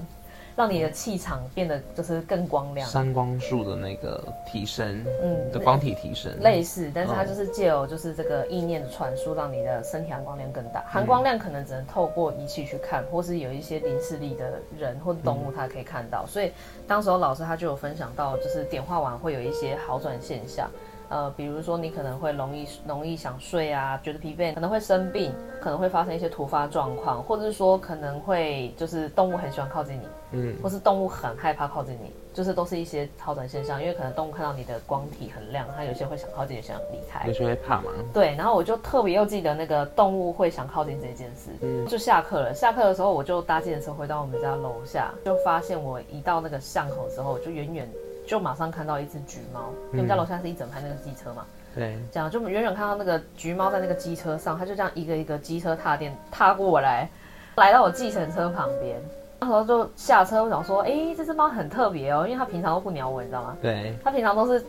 [0.58, 10.84] 让你的气场变得就是更光亮，三光束的那个提升，嗯，的光体提升类似，但是它就是借由就是这个意念的传输，让你的身体含光量更大。
[10.90, 16.26] 含光量可能只能透过仪器去看，或是有一些灵视力的人或动物，它可以看到。
[16.26, 16.52] 所以
[16.88, 20.68] 当时候老师他就有分享到，就是点化完会有一些好转现象。
[21.10, 37.92] 呃，比如说你可能会容易容易想睡啊，觉得疲惫，可能会生病，可能会发生一些突发状况，或者是说可能会就是动物很喜欢靠近你，嗯，或是动物很害怕靠近你，就是都是一些超短现象，因为可能动物看到你的光体很亮，它有些会想靠近，想离开，有些会怕嘛。
[38.14, 47.90] 对，然后我就特别又记得那个动物会想靠近这件事，嗯，就下课了，下课的时候我就搭计程车回到我们家楼下，就发现我一到那个巷口之后，就远远。
[48.28, 57.10] 就马上看到一只橘猫，因为我们家楼下是一整排那个机车嘛，对，这样就远远看到那个橘猫在那个机车上，它就这样一个一个机车踏垫踏过来，
[57.56, 59.02] 来到我计程车旁边，
[59.40, 63.58] 那时候就下车，我想说，哎、欸，这只猫很特别哦，因为它平常都不鸟我，你知道吗？
[63.62, 64.64] 对，它平常都是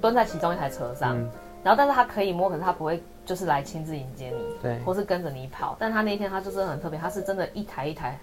[0.00, 1.28] 蹲在其中一台车上，嗯、
[1.64, 8.16] 然后但是它可以摸，可是它不会就是来亲自迎接你，对，或是跟着你跑，但它那天它就是很特别，它是真的一台一台。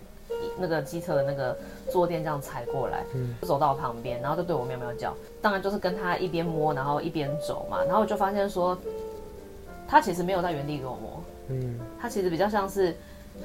[0.57, 1.57] 那个机车的那个
[1.89, 5.13] 坐垫这样踩过来，嗯，就走到我旁边，然后就对我喵喵叫。
[5.41, 7.83] 当然就是跟他一边摸，然后一边走嘛。
[7.83, 8.77] 然后我就发现说，
[9.87, 12.95] 他其实没有在原地给我摸，嗯，他其实比较像是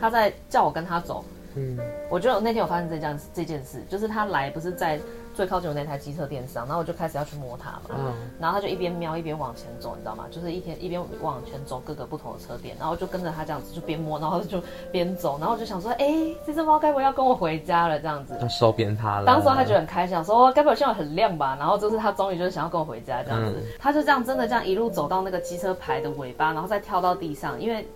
[0.00, 1.24] 他在叫我跟他走，
[1.54, 1.78] 嗯。
[2.10, 5.00] 我觉得那天我发现这件这件事，就是他来不是在。
[5.34, 10.26] 最靠近我那台机车垫上，然后我就开始要去摸它嘛，嗯，然后它就一边瞄一边往前走，你知道吗？
[10.30, 18.36] 就是一天一边往前走各个不同的车店，然后就跟着它这样子就边摸，然后就边走，然后我就想说，哎、欸，这只猫该不会要跟我回家了这样子？
[18.40, 19.26] 就收编它了。
[19.26, 21.56] 当时他觉得很开心，想说该不会现在很亮吧？
[21.58, 27.86] 然后就是他终于就是想要跟我回家这样子，嗯、他就这样真的这样一路走到那个机车牌的尾巴，然后再跳到地上，因为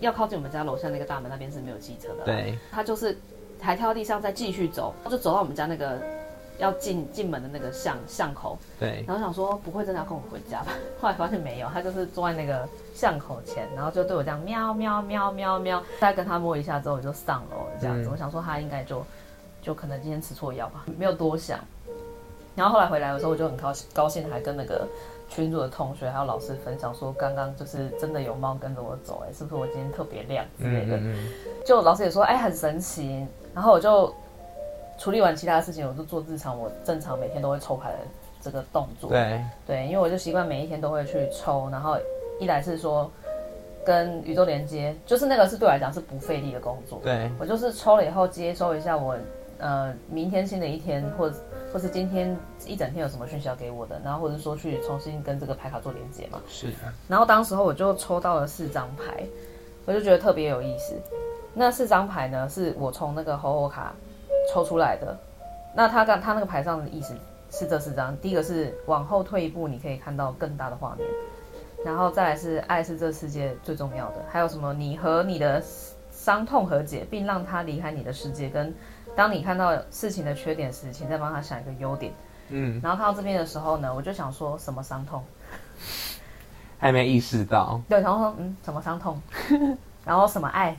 [0.00, 3.16] 要靠近我们家楼下那个大门那边是没有机车的，对，他就是
[3.60, 5.98] 还跳到地上再继续走，就走到我们家那个。
[6.58, 10.72] 要进进门的那个巷巷口，对，然后想说不会真的要跟我回家吧？
[11.00, 18.08] 后来发现没有，他就是坐在那个巷口前，然后就对我这样喵喵喵喵喵，再跟他摸一下之后我就上楼了这样子。
[18.08, 19.04] 嗯、我想说他应该就
[19.60, 21.58] 就可能今天吃错药吧，没有多想。
[22.54, 24.86] 然后后来回来的时候我就很高兴高兴，还跟那个
[25.28, 30.96] 群主的同学还有老师分享说，刚刚就是真的有猫跟着我走，哎，是不是我今天特别亮之类的？
[30.96, 31.28] 嗯嗯嗯，
[31.66, 33.26] 就老师也说，哎，很神奇。
[33.52, 34.14] 然后我就
[34.98, 37.98] 处理完其他事情，我就做日常我正常每天都会抽牌的
[38.40, 39.10] 这个动作。
[39.10, 41.96] 对对，因为我就习惯每一天都会去抽，然后
[42.38, 43.10] 一来是说
[43.84, 47.00] 跟宇宙连接，就是那个是对我来讲是不费力的工作。
[47.02, 49.16] 对，我就是抽了以后接收一下我
[49.58, 51.36] 呃明天新的一天，或者
[51.72, 56.40] 或是今天一整天有什么讯息要给我的，然后或者说去重新跟这个牌卡做连接嘛。
[56.48, 56.68] 是。
[57.08, 59.24] 然后当时候我就抽到了四张牌，
[59.86, 60.94] 我就觉得特别有意思。
[61.52, 63.94] 那四张牌呢，是我从那个吼吼卡
[64.54, 65.18] 抽出来的。
[65.74, 67.12] 那他刚他那个牌上的意思
[67.50, 71.04] 是这四张，第一个是往后退一步，你可以看到更大的画面。
[71.84, 74.72] 然后再来是爱是这世界最重要的，还有什么？
[74.72, 75.60] 你和你的
[76.12, 78.48] 伤痛和解，并让他离开你的世界。
[78.48, 78.72] 跟
[79.16, 82.12] 当你看到事情的缺点时，请再帮他想一个优点。
[82.50, 82.80] 嗯。
[82.80, 85.20] 然后看到这边的时候呢，我就想说什么伤痛？
[86.78, 87.80] 还没意识到。
[87.88, 89.20] 对，然后说嗯，什么伤痛？
[90.06, 90.76] 然后什么爱？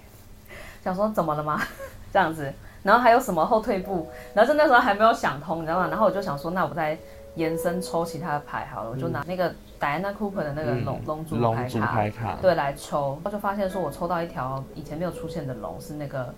[0.82, 1.62] 想说怎么了吗？
[2.14, 2.54] 这样子，
[2.86, 4.08] 然后还有什么后退步？
[4.36, 5.88] 然后就那时候还没有想通，你知道吗？
[5.88, 6.96] 然后我就想说，那我再
[7.34, 16.32] 延伸抽其他的牌好了，嗯、我就拿那个戴安娜库珀的那个龙龙珠牌卡，牌卡对，来抽，我就发现说我抽到一条以前没有出现的龙，是那个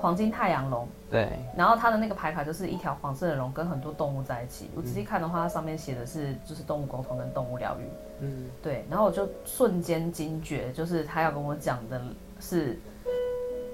[0.00, 0.88] 黄金太阳龙。
[1.08, 1.28] 对。
[1.56, 4.68] 然后它的那个牌卡就是一条黄色的龙跟很多动物在一起。
[4.74, 7.84] 我仔细看的话，它上面写的是就是动物沟通跟动物疗愈。
[8.18, 8.46] 嗯。
[8.60, 8.84] 对。
[8.90, 12.02] 然后我就瞬间惊觉，就是他要跟我讲的
[12.40, 12.76] 是。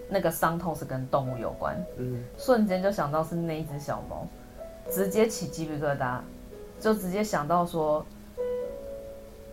[0.09, 4.27] 那个伤痛是跟动物有关，嗯，瞬间就想到是那一只小猫，
[4.91, 6.19] 直接起鸡皮疙瘩，
[6.81, 8.05] 就直接想到说，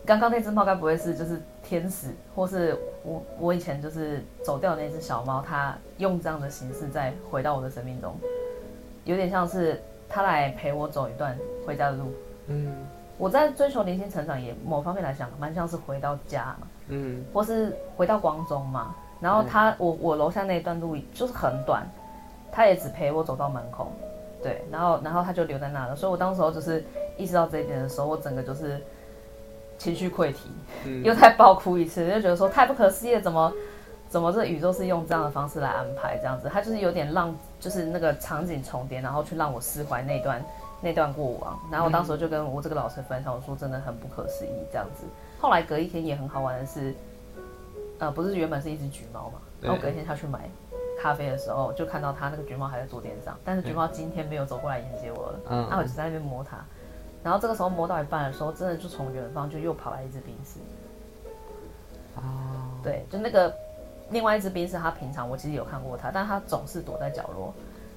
[0.05, 8.15] 刚刚那只猫该不会是就是天使，或是我我以前就是走掉的那只小猫，它用这样的形式再回到我的生命中，
[9.03, 11.37] 有点像是它来陪我走一段
[11.67, 12.13] 回家的路，
[12.47, 12.73] 嗯，
[13.17, 18.95] 我在追求灵性成长，也某方面来讲，蛮像是回到家嘛，嗯，或是回到光中嘛。
[19.25, 21.83] 然后他，我我楼下那一段路就是很短，
[22.51, 23.91] 他也只陪我走到门口，
[24.43, 25.95] 对，然后然后他就留在那了。
[25.95, 26.85] 所以我当时候就是
[27.17, 28.79] 意识到这一点的时候，我整个就是
[29.79, 30.41] 情绪溃堤，
[30.85, 33.51] 嗯、 又再爆哭一次，就觉得说太不可思议了，怎么
[34.07, 36.47] 怎么这宇宙是用这样的方式来安排这样子？
[36.47, 40.39] 他就是有点让就是那个场景重叠，然后去让我释怀那段
[40.81, 41.59] 那段过往。
[41.71, 45.03] 然后我当时候就跟我这个老师分享，我说真的很不可思议这样子。
[45.39, 46.93] 后来隔一天也很好玩的是。
[47.99, 49.39] 呃，不是原本是一只橘猫嘛？
[49.61, 50.49] 然后隔天他去买
[51.01, 55.39] 咖啡的时候，就看到他那个橘猫还在桌垫上，但是橘猫今天没有走过来迎接我了。
[55.49, 56.57] 嗯，那我就在那边摸它，
[57.23, 60.59] 然后这个时候摸到一半的时候，真的就从远方就又跑来一只冰狮。
[62.15, 62.21] 哦，
[62.83, 63.53] 对，就那个
[64.09, 67.53] 另外一只冰狮，它平常我其实有看过它，但它总是躲在角落，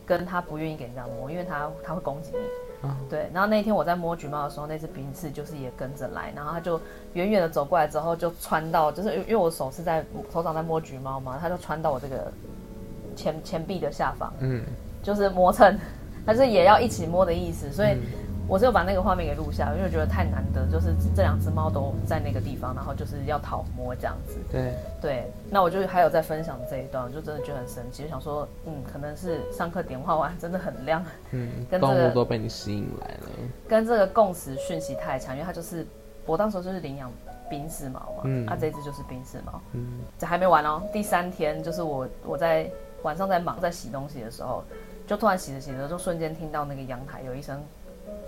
[0.07, 2.39] 跟它不愿意给人家摸，因为它它会攻击你。
[2.83, 6.81] 嗯、对，然后那天我在摸橘猫的时候，那只鼻子就是也跟着来，然后它就
[7.14, 12.33] 远远的走过来之后，就穿到，就是因为我手是在手掌在摸橘猫嘛，它就穿到我这个
[13.17, 14.62] 前前臂的下方，嗯，
[15.03, 15.77] 就是磨蹭，
[16.25, 17.97] 它是也要一起摸的意思，所以。
[18.49, 24.39] 嗯我是有把那个画面给录下来，因为我觉得太难得，就是这两只猫都在那个地方，然后就是要讨摸这样子。
[24.51, 33.29] 对对，那我就还有在分享这一段，我就真的觉得很神奇，就想说，嗯，可能是上课点化完真的很亮，嗯，跟这个、动物都被你吸引来了，
[33.69, 35.87] 跟这个共识讯息太强，因为它就是
[36.25, 37.13] 我当时就是领养
[37.51, 42.67] 宾士猫嘛，嗯，啊，这只就是宾士猫，嗯，这还没完哦，第三天就是我我在
[43.03, 44.65] 晚上在忙在洗东西的时候，
[45.07, 47.63] 就突然洗着洗着就瞬间听到那个阳台有一声。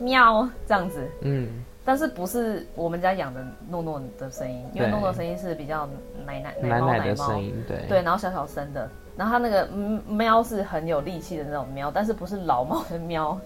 [0.01, 1.49] 喵，这样子，嗯，
[1.85, 5.87] 但是不是我们家养的诺诺的声音，因为诺诺声音是比较
[6.27, 7.87] 奶奶奶猫奶猫的声音，对。
[7.89, 9.69] 对，然后小小声的，然后它那个
[10.09, 13.39] 喵是很有力气的那种喵，但是不是老猫的喵，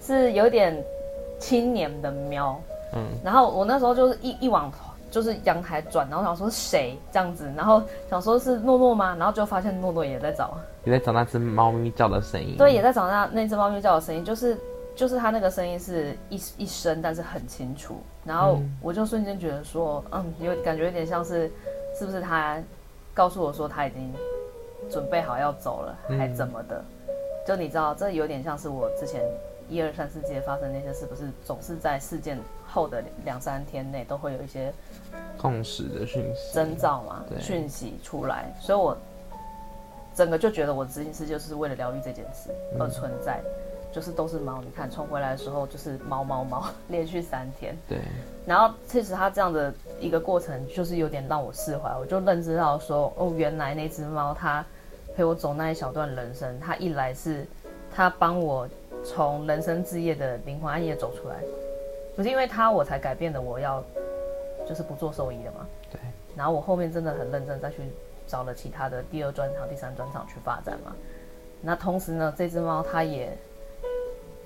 [0.00, 0.80] 是有点
[1.40, 2.60] 青年的喵，
[2.94, 4.72] 嗯，然后我那时候就是一一往
[5.10, 9.16] 就是阳台转，然后想说是谁这样子，然后想说是诺诺吗？
[9.18, 14.56] 然后就发现诺诺也在找，也在找那只猫咪叫的声音，对，也在找那那只猫咪叫的声音，就是。
[14.96, 18.00] 就是他那个声音是一一声，但是很清楚。
[18.24, 21.50] 然后我就瞬间觉得说，嗯，有感觉有点像是，
[21.96, 22.60] 是不是他
[23.12, 24.10] 告诉我说他已经
[24.90, 26.82] 准备好要走了，还怎么的？
[27.46, 29.22] 就你知道，这有点像是我之前
[29.68, 34.72] 一二三四节发生那些，是不是总是在事件后的两三天内都会有一些
[35.36, 37.24] 共识的讯息征兆嘛？
[37.38, 38.96] 讯息出来，所以我
[40.14, 43.42] 整个就觉得我执行师就是为了疗愈这件事而存在。
[43.96, 47.74] 就是都是猫，你看冲回来的时候就是猫猫猫，连续三天。
[47.88, 47.98] 对。
[48.44, 54.62] 然后其实它这样的一个过程，就是有点让我释怀，我就认知到说，哦，原来那只猫它
[55.16, 57.46] 陪我走那一小段人生，它一来是
[57.90, 58.68] 它帮我
[59.02, 61.36] 从人生志业的灵魂暗夜走出来，
[62.14, 63.82] 不是因为它我才改变了我要
[64.68, 65.66] 就是不做兽医的嘛。
[65.90, 65.98] 对。
[66.36, 67.76] 然后我后面真的很认真再去
[68.26, 70.94] 找了其他的第二专场、第三专场去发展嘛。
[71.62, 73.34] 那同时呢，这只猫它也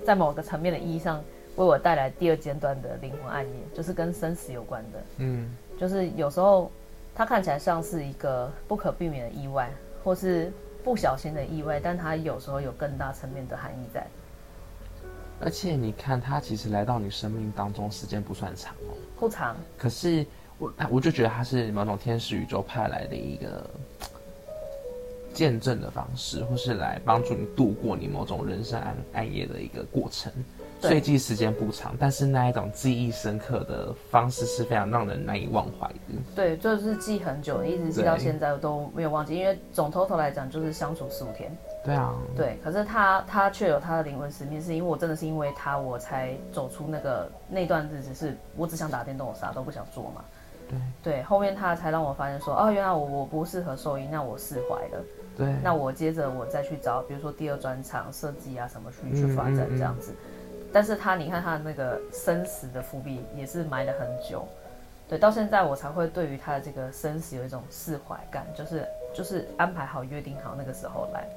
[0.05, 1.23] 在某个层面的意义上
[1.55, 4.99] 为我带来第二阶段的灵魂暗夜，就是跟生死有关的。
[5.17, 6.71] 嗯，就是有时候
[7.13, 9.69] 它看起来像是一个不可避免的意外，
[10.03, 10.51] 或是
[10.83, 14.05] 不小心的意外，但它有时候有更大层面的含义在。
[15.39, 19.55] 而且你看，它其实来到你生命当中时间不算长哦，不长。
[19.77, 20.25] 可是
[20.57, 23.69] 我我就觉得它是某种天使宇宙派来的一个。
[25.33, 30.31] 见证的方式，或是来帮助你度过你某种人生暗暗夜的一个过程。
[30.79, 36.17] 虽记时间不长，但是那一种记忆深刻的方式是非常让人难以忘怀的。
[36.35, 39.35] 对，就是记很久，一直记到现在都没有忘记。
[39.35, 41.55] 因为总 total 来讲，就是相处十五天。
[41.85, 42.15] 对啊。
[42.35, 50.25] 对，可是他他却有他的灵魂使命，是因为我真的是因为他，我才走出那个那段日子，是我只想打电动，我啥都不想做嘛。
[50.67, 50.79] 对。
[51.03, 55.05] 对，后面他才让我发现说，哦，原来我我不适合兽医，那我释怀了。
[55.41, 60.13] 对，那我接着我再去找，比如说第二专场设计啊什么去去发展这样子。
[60.73, 64.47] 但是他，你看他的那个生死的伏笔也是埋了很久，
[65.09, 71.27] 对，到现在我才会对于他的这个生死有一种释怀感，就是就是安排好约定好那个时候来，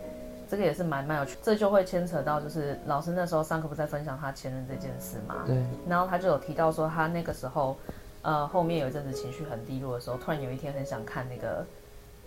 [0.48, 1.36] 这个也是蛮蛮有趣。
[1.42, 5.56] 这就会牵扯到就是老师那时候上课不在分享他前任这件事嘛，对，
[5.88, 7.76] 然后他就有提到说他那个时候，
[8.22, 11.66] 呃，后面有一阵子情绪很低落的时候，突然有一天很想看那个。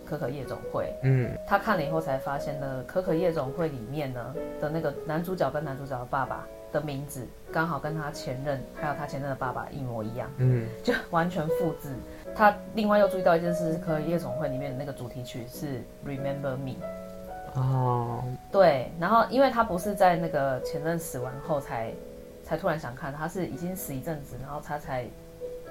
[0.08, 11.90] 可可夜总会，嗯，他看了以后才发现呢，可可夜总会里面呢的那个男主角跟男主角的爸爸的名字刚好跟他前任还有他前任的爸爸一模一样，嗯， 就完全复制。
[12.34, 16.76] 他另外又注意到一件事，可可夜总会里面的那个主题曲是 Remember Me，
[17.54, 21.92] 哦，对，然后因为他不是在那个前任死完后才
[22.42, 25.04] 才突然想看，他是已经死一阵子，然后他才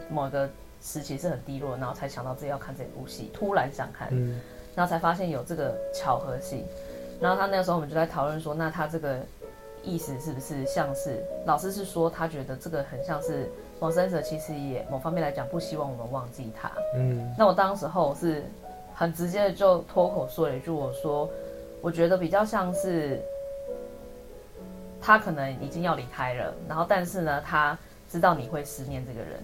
[0.10, 0.48] 某个。
[0.82, 4.40] 时期是很低落，然后才想到自己要看这部戏，突然想看，嗯，
[4.76, 6.66] 然后才发现有这个巧合性，
[7.20, 9.20] 然后他那个时候我们就在讨论说，那他这个
[9.84, 13.50] 意思是不是像是老师是说他觉得这个很像是
[13.80, 18.44] 往生者其实也某方面来讲不希望我们忘记他，嗯，那我当时候是
[18.94, 21.30] 很直接的就脱口说了一句，我说
[21.82, 23.20] 我觉得比较像是
[25.02, 27.78] 他可能已经要离开了，然后但是呢，他
[28.10, 29.40] 知道你会思念这个人。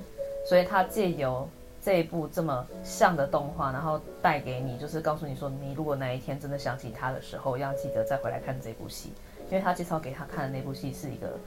[0.46, 1.48] 所以他借由
[1.82, 9.14] 这一部这么像的动画，然后带给你，就是告诉你说，你如果哪一天真的想起他的时候，要记得再回来看这部戏，
[9.50, 11.38] 因为他介绍给他看的那部戏是一个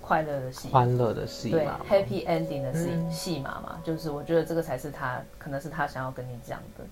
[0.00, 6.84] 快乐的戏，欢乐的戏，对，Happy Ending 的戏戏码嘛，就是我觉得这个才是他，可能是他想要跟你讲的。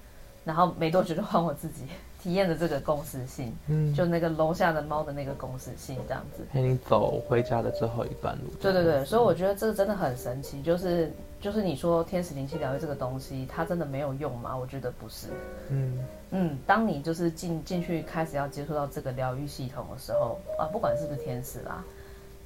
[0.44, 1.86] 然后没多久就换我自己
[2.24, 8.50] 体验的这个共识性，嗯，就那个楼下的猫的那个共识性这样子，陪你走回家的最后一段路。
[8.58, 14.56] 对对对，所以我觉得这个真的很神奇，就是就是你说天使灵气疗愈这个东西，它真的没有用吗？
[14.56, 15.26] 我觉得不是。
[15.68, 15.98] 嗯
[16.30, 21.84] 嗯，当你就是进进去开始要接触到这个疗愈系统的时候啊，不管是不是天使啦，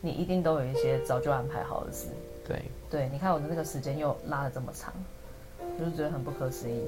[0.00, 2.08] 你一定都有一些早就安排好的事。
[2.44, 2.60] 对
[2.90, 4.92] 对，你看我的那个时间又拉得这么长，
[5.78, 6.82] 就是觉得很不可思议。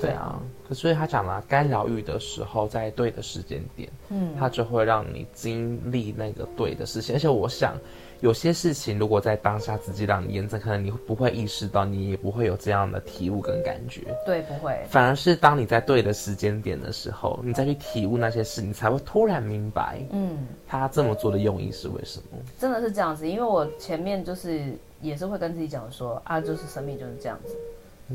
[0.00, 7.14] 对啊，可所以他讲了，该疗愈的时候，在对的时间点，嗯，他就会让你经历那个对的事情。
[7.14, 7.74] 而且我想，
[8.20, 14.02] 有些事情如果在当下直接让你验证，可能你不会意识到，你也不会有这样的体悟跟感觉。
[14.24, 14.78] 对，不会。
[14.88, 22.38] 反而是当你在对的时间点的时候，你再去体悟那些事，你才会突然明白，嗯，他这么做的用意是为什么？
[22.58, 27.54] 真的是这样子，因为我前面就是也是会跟自己讲说，啊，就是生命就是这样子。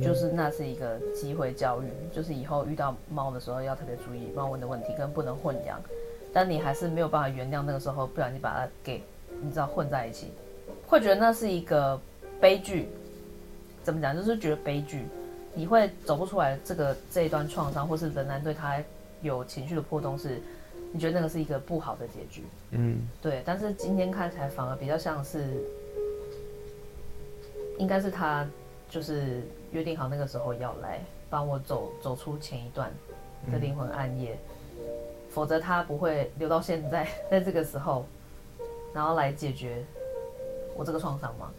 [0.02, 5.82] 就是那是一个机会教育，就是以后遇到猫的时候要特别注意猫瘟的问题，跟不能混养。
[6.32, 9.04] 但你还是没有办法原谅那个时候不然你把它给
[9.42, 10.32] 你知道混在一起，
[10.88, 12.00] 会觉得那是一个
[12.39, 12.88] 悲剧。
[13.84, 14.16] 怎么讲？
[14.16, 15.04] 就是觉得悲剧，
[15.54, 18.82] 你会走不出来这个这一段创伤，或是仍然对他
[19.22, 20.39] 有情绪的波动，是
[20.94, 22.44] 你觉得那个是一个不好的结局。
[22.70, 23.42] 嗯，对。
[23.46, 25.44] 但是今天看起来反而比较像是，
[27.78, 28.48] 应该是他
[28.89, 29.42] 就是。
[29.72, 30.99] 约定好那个时候要来
[31.30, 32.91] 帮我走走出前一段
[33.51, 34.38] 的灵魂暗夜，
[34.78, 34.84] 嗯、
[35.30, 38.05] 否则他不会留到现在，在这个时候，
[38.93, 39.84] 然后来解决
[40.76, 41.51] 我这个创伤吗？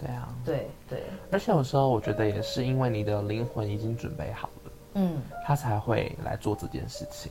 [0.00, 1.02] 对啊，对对。
[1.30, 7.30] 而且有时候我觉得也是因为你的灵魂已经准备好了，嗯，他才会来做这件事情。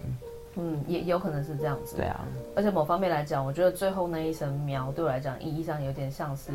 [0.55, 1.97] 嗯，也有可能是这样子。
[1.97, 2.25] 对啊。
[2.55, 6.51] 而且某方面来讲，我觉得最后那一声喵对我来讲意义上有点像是。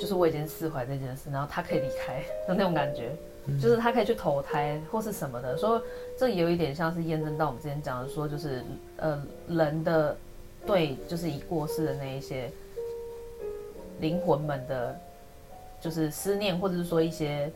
[0.00, 3.10] 就是我已经释怀这件事，然后他可以离开的那种感觉，
[3.44, 5.58] 嗯、就是他可以去投胎或是什么的。
[5.58, 5.80] 说
[6.16, 8.64] 这有一点像是验证到我们之前讲的，说就是
[8.96, 10.16] 呃人的
[10.66, 12.50] 对，就是已过世的那一些
[14.00, 14.98] 灵魂们的，
[15.82, 17.52] 就是思念或者是说一些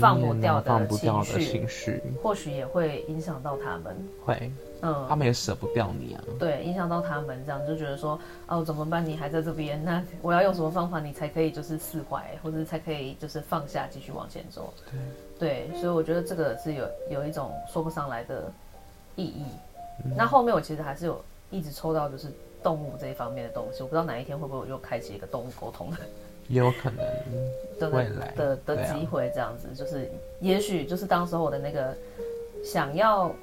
[0.00, 3.96] 放不掉的情绪，情绪或许也会影响到他们。
[4.24, 4.50] 会，
[4.82, 6.22] 嗯，他们也舍不掉你啊。
[6.38, 9.04] 对，影响到他们这样就觉得说，哦，怎么办？
[9.04, 14.72] 你还在这边，那我要用什么方法你才可以就是释怀，或者才可以就是放下，继续往前走？
[15.38, 18.52] 对，对，所以我觉得这个是有有一种说不上来的
[19.14, 19.44] 意义。
[20.04, 22.28] 嗯、那后面我其实还是有一直抽到就是
[22.62, 25.96] 动物这一方面的东西，我不知道哪一天会不会我又开启一个动物沟通的。
[26.48, 27.04] 也有可能
[27.80, 30.08] 的未来的的机会，这样子、啊、就是，
[30.40, 31.92] 也许就是当时候我的那个
[32.64, 33.34] 想要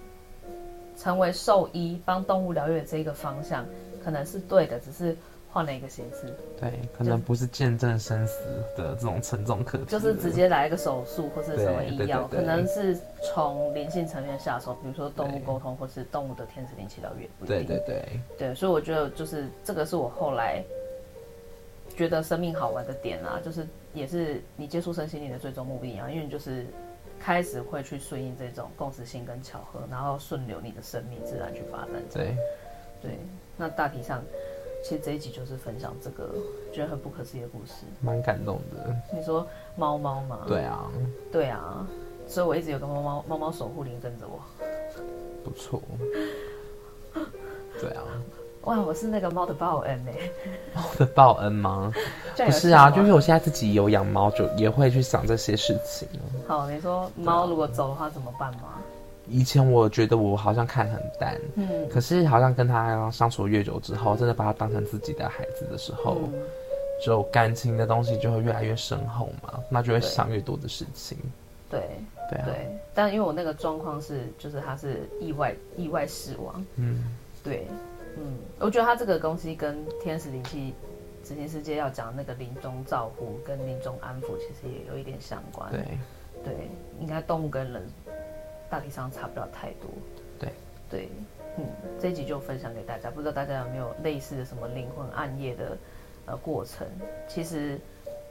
[0.98, 3.66] 成为兽医，帮动物疗愈的这一个方向，
[4.04, 5.16] 可能是对的，只是
[5.52, 6.34] 换了一个形式。
[6.60, 8.39] 对，可能不是见证生死
[8.78, 12.98] 的这种沉重课题，就是直接来一个手术或是什么医药，可能是
[13.34, 17.30] 从灵性层面下手，比如说动物沟通，或是动物的天使灵气疗愈。
[17.46, 18.06] 对对对
[18.38, 20.64] 对，所以我觉得就是这个是我后来。
[21.96, 26.66] 觉得生命好玩的点啊，就是也是你接触身心灵的最终目的啊，因为就是
[27.24, 32.03] 开始会去顺应这种共识性跟巧合，然后顺流你的生命自然去发展。
[32.11, 32.36] 对，
[33.01, 33.17] 对。
[33.55, 34.21] 那大体上，
[34.84, 36.36] 其实这一集就是分享这个
[36.74, 38.93] 觉得很不可思议的故事，蛮感动的。
[39.13, 39.47] 你说
[39.78, 40.43] 猫猫吗？
[40.49, 40.91] 对啊，
[41.32, 41.88] 对啊，
[42.28, 44.41] 所以我一直有个猫猫猫猫守护灵跟着我，
[45.45, 45.82] 不错。
[47.80, 48.03] 对啊。
[48.64, 50.11] 哇，我是那个猫的报恩呢？
[50.74, 51.91] 猫的报恩吗？
[52.38, 56.07] 不是啊，就是我现在自己有养猫，就也会去想这些事情。
[56.47, 58.80] 好，你说猫如果走的话怎么办吗？
[59.28, 66.34] 以前我觉得我好像看很淡，嗯，可是好像跟它相处越久之后，真的把它当成自己的孩子的时候，嗯、
[67.05, 71.18] 就感情的东西就会越来越深厚嘛，那就会想越多的事情。
[71.70, 71.82] 对
[72.30, 77.68] 对啊，对，但因为我那个状况是，就是它是意外意外死亡，嗯，对。
[78.18, 80.74] 嗯，我觉得他这个东西跟天使灵气、
[81.24, 85.72] 执行世界要讲那个临终照护跟临终安抚，其实也有一点相关。
[85.72, 85.84] 对，
[86.43, 87.82] 对，应该动物跟人
[88.70, 89.89] 大体上差不了太多。
[90.39, 90.49] 对，
[90.89, 91.09] 对，
[91.57, 91.66] 嗯，
[91.99, 95.78] 这一集就分享给大家，不知道大家有没有类似的什么灵魂暗夜的
[96.26, 96.86] 呃过程？
[97.28, 97.80] 其实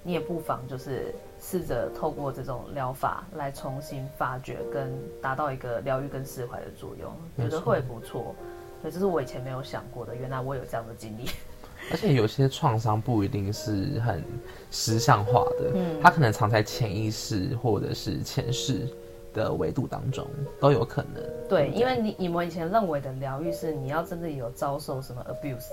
[0.03, 8.35] 你也不妨就是试着透过这种疗法来重新发掘跟达到一个疗愈跟释怀的作用，觉得会不错。
[8.83, 11.31] 对，这是我以前没有想过的，原来我有这样的经历。
[11.91, 14.23] 而且有些创伤不一定是很
[14.71, 18.89] 实像化的，嗯，它可能藏在潜意识或者是前世
[19.35, 20.27] 的维度当中
[20.61, 21.23] 都有可能。
[21.49, 25.67] 对，因为你你们以前认为的疗愈是你要真的有遭受什么 abuse，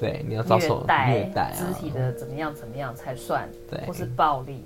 [0.00, 4.64] 对，你要遭受虐待、虐待啊、肢体的怎么样怎么样才算，对，或是暴力。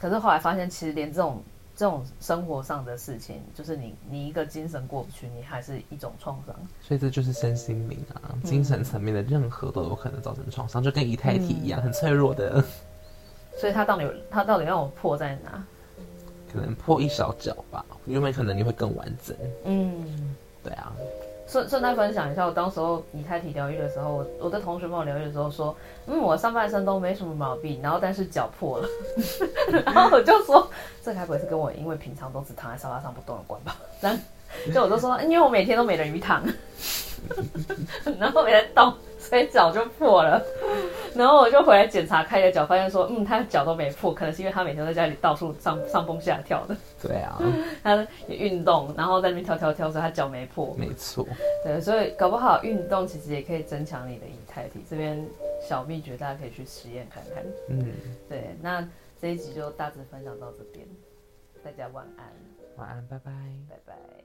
[0.00, 1.42] 可是后来发现，其实连这种。
[1.76, 6.54] 这种生活上的事情，就是你你一个精神过不去，你还是一种创伤。
[6.80, 12.62] 所以这就是身心灵啊，精神层面的任何都有可能造成创伤，嗯、就跟以太体一样，嗯、很脆弱的。
[13.56, 15.64] 所以它到底它到底让我破在哪？
[16.52, 19.36] 可能破一小角吧，因为可能你会更完整。
[19.64, 20.92] 嗯，对啊。
[21.46, 25.76] 顺顺带分享一下，我当时候以太体疗愈的时候，我我的同学帮我疗愈的时候说，
[26.06, 28.88] 嗯，我上半身都没什么毛病，然后但是脚破了，
[29.84, 30.68] 然后我就说，
[31.02, 33.76] 这该不会是跟我因为平常都只躺在沙发上不动有关吧？
[34.00, 34.18] 然后
[34.72, 36.42] 就我就说，因为我每天都美人鱼躺，
[38.18, 38.94] 然后没在动。
[39.18, 40.40] 所以脚就破了，
[41.14, 46.76] 然后我就回来检查开的脚，发现说，嗯，他的脚都没破，可能是因为他每天在家里到处上 上蹦下跳的。
[47.00, 47.40] 对啊，
[47.82, 50.76] 他也运动，然后在那边跳跳跳，所以他脚没破。
[50.78, 51.26] 没错。
[51.64, 54.84] 对，所以搞不好运动其实也可以增强你的以太体。
[54.88, 55.26] 这边
[55.66, 57.42] 小秘诀，大家可以去实验看看。
[57.70, 57.92] 嗯，
[58.28, 58.86] 对，那
[59.18, 60.86] 这一集就大致分享到这边，
[61.64, 62.26] 大家晚安。
[62.76, 63.32] 晚安，拜拜，
[63.70, 64.23] 拜拜。